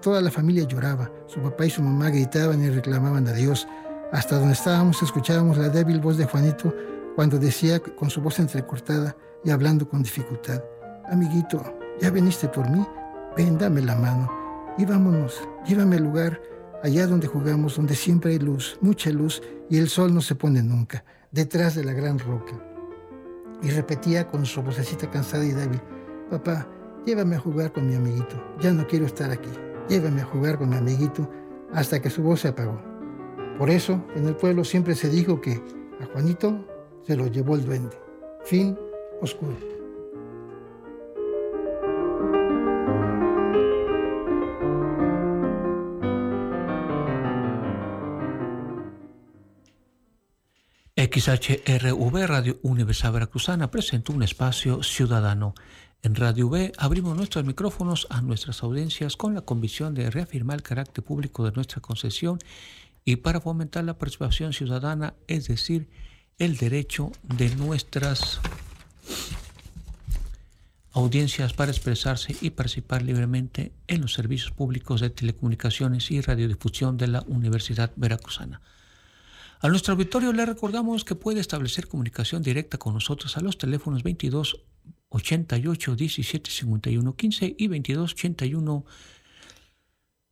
toda 0.00 0.20
la 0.20 0.30
familia 0.30 0.64
lloraba. 0.64 1.10
Su 1.26 1.40
papá 1.40 1.66
y 1.66 1.70
su 1.70 1.82
mamá 1.82 2.08
gritaban 2.10 2.62
y 2.62 2.70
reclamaban 2.70 3.26
a 3.28 3.32
Dios. 3.32 3.66
Hasta 4.12 4.38
donde 4.38 4.54
estábamos 4.54 5.02
escuchábamos 5.02 5.58
la 5.58 5.68
débil 5.68 6.00
voz 6.00 6.16
de 6.16 6.26
Juanito 6.26 6.74
cuando 7.14 7.38
decía 7.38 7.80
con 7.80 8.08
su 8.08 8.22
voz 8.22 8.38
entrecortada 8.38 9.16
y 9.44 9.50
hablando 9.50 9.88
con 9.88 10.02
dificultad, 10.02 10.62
Amiguito, 11.10 11.62
¿ya 12.00 12.10
viniste 12.10 12.48
por 12.48 12.70
mí? 12.70 12.86
Ven, 13.36 13.56
dame 13.56 13.80
la 13.80 13.96
mano 13.96 14.30
y 14.76 14.84
vámonos, 14.84 15.48
llévame 15.66 15.96
al 15.96 16.04
lugar 16.04 16.40
allá 16.82 17.06
donde 17.06 17.26
jugamos, 17.26 17.76
donde 17.76 17.94
siempre 17.94 18.32
hay 18.32 18.38
luz, 18.38 18.76
mucha 18.82 19.10
luz 19.10 19.42
y 19.70 19.78
el 19.78 19.88
sol 19.88 20.12
no 20.12 20.20
se 20.20 20.34
pone 20.34 20.62
nunca, 20.62 21.02
detrás 21.30 21.74
de 21.74 21.84
la 21.84 21.92
gran 21.92 22.18
roca. 22.18 22.52
Y 23.62 23.70
repetía 23.70 24.28
con 24.28 24.44
su 24.44 24.62
vocecita 24.62 25.10
cansada 25.10 25.44
y 25.44 25.52
débil, 25.52 25.80
Papá, 26.30 26.66
llévame 27.06 27.36
a 27.36 27.40
jugar 27.40 27.72
con 27.72 27.88
mi 27.88 27.94
amiguito, 27.94 28.36
ya 28.60 28.72
no 28.72 28.86
quiero 28.86 29.06
estar 29.06 29.30
aquí, 29.30 29.50
llévame 29.88 30.20
a 30.20 30.26
jugar 30.26 30.58
con 30.58 30.68
mi 30.68 30.76
amiguito 30.76 31.28
hasta 31.72 32.02
que 32.02 32.10
su 32.10 32.22
voz 32.22 32.40
se 32.40 32.48
apagó. 32.48 32.80
Por 33.58 33.70
eso, 33.70 34.04
en 34.14 34.26
el 34.26 34.36
pueblo 34.36 34.64
siempre 34.64 34.94
se 34.94 35.08
dijo 35.08 35.40
que 35.40 35.62
a 36.00 36.06
Juanito 36.12 36.66
se 37.06 37.16
lo 37.16 37.26
llevó 37.28 37.54
el 37.54 37.64
duende. 37.64 37.96
Fin 38.44 38.78
oscuro. 39.20 39.81
XHRV 51.12 52.26
Radio 52.26 52.58
Universal 52.62 53.12
Veracruzana 53.12 53.70
presentó 53.70 54.14
un 54.14 54.22
espacio 54.22 54.82
ciudadano. 54.82 55.54
En 56.02 56.14
Radio 56.14 56.48
V 56.48 56.72
abrimos 56.78 57.14
nuestros 57.14 57.44
micrófonos 57.44 58.06
a 58.08 58.22
nuestras 58.22 58.62
audiencias 58.62 59.18
con 59.18 59.34
la 59.34 59.42
convicción 59.42 59.92
de 59.92 60.10
reafirmar 60.10 60.56
el 60.56 60.62
carácter 60.62 61.04
público 61.04 61.44
de 61.44 61.52
nuestra 61.52 61.82
concesión 61.82 62.38
y 63.04 63.16
para 63.16 63.42
fomentar 63.42 63.84
la 63.84 63.98
participación 63.98 64.54
ciudadana, 64.54 65.12
es 65.26 65.48
decir, 65.48 65.86
el 66.38 66.56
derecho 66.56 67.12
de 67.24 67.54
nuestras 67.56 68.40
audiencias 70.92 71.52
para 71.52 71.72
expresarse 71.72 72.34
y 72.40 72.50
participar 72.50 73.02
libremente 73.02 73.72
en 73.86 74.00
los 74.00 74.14
servicios 74.14 74.52
públicos 74.52 75.02
de 75.02 75.10
telecomunicaciones 75.10 76.10
y 76.10 76.22
radiodifusión 76.22 76.96
de 76.96 77.08
la 77.08 77.22
Universidad 77.28 77.92
Veracruzana. 77.96 78.62
A 79.62 79.68
nuestro 79.68 79.92
auditorio 79.92 80.32
le 80.32 80.44
recordamos 80.44 81.04
que 81.04 81.14
puede 81.14 81.38
establecer 81.38 81.86
comunicación 81.86 82.42
directa 82.42 82.78
con 82.78 82.94
nosotros 82.94 83.36
a 83.36 83.40
los 83.40 83.58
teléfonos 83.58 84.02
22 84.02 84.60
88 85.08 85.94
17 85.94 86.50
51 86.50 87.14
15 87.14 87.54
y 87.56 87.68
22 87.68 88.12
81 88.12 88.84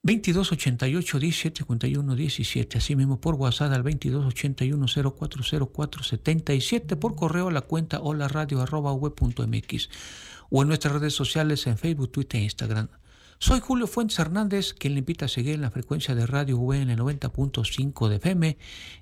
22 0.02 0.52
88 0.52 1.18
17 1.20 1.58
51 1.58 2.14
17, 2.16 2.78
asimismo 2.78 3.20
por 3.20 3.36
WhatsApp 3.36 3.72
al 3.72 3.84
22 3.84 4.26
81 4.26 4.86
0404 4.88 6.02
77, 6.02 6.96
por 6.96 7.14
correo 7.14 7.48
a 7.48 7.52
la 7.52 7.60
cuenta 7.60 8.00
hola 8.00 8.26
radio 8.26 8.60
arroba 8.60 8.92
web.mx 8.94 9.90
o 10.50 10.62
en 10.62 10.68
nuestras 10.68 10.94
redes 10.94 11.14
sociales 11.14 11.68
en 11.68 11.78
Facebook, 11.78 12.10
Twitter 12.10 12.40
e 12.40 12.44
Instagram. 12.44 12.88
Soy 13.42 13.60
Julio 13.60 13.86
Fuentes 13.86 14.18
Hernández, 14.18 14.74
quien 14.74 14.92
le 14.92 14.98
invita 14.98 15.24
a 15.24 15.28
seguir 15.28 15.54
en 15.54 15.62
la 15.62 15.70
frecuencia 15.70 16.14
de 16.14 16.26
Radio 16.26 16.58
V 16.58 16.82
en 16.82 16.90
el 16.90 16.98
90.5 16.98 18.08
de 18.10 18.16
FM, 18.16 18.58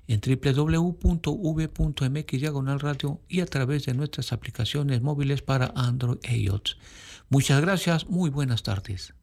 en 0.07 0.21
www.v.mx 0.55 2.31
diagonal 2.39 2.79
radio 2.79 3.19
y 3.27 3.41
a 3.41 3.45
través 3.45 3.85
de 3.85 3.93
nuestras 3.95 4.31
aplicaciones 4.31 5.01
móviles 5.01 5.41
para 5.41 5.73
Android 5.75 6.19
e 6.23 6.37
iOS. 6.37 6.77
Muchas 7.27 7.59
gracias, 7.59 8.07
muy 8.07 8.29
buenas 8.29 8.63
tardes. 8.63 9.13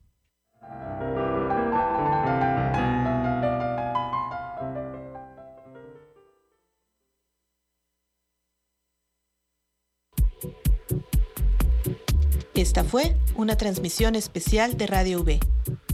Esta 12.57 12.85
fue 12.85 13.15
una 13.35 13.59
transmisión 13.59 14.15
especial 14.15 14.79
de 14.79 14.87
Radio 14.87 15.21
V 15.21 15.41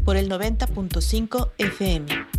por 0.05 0.16
el 0.16 0.31
90.5 0.31 1.51
FM. 1.59 2.32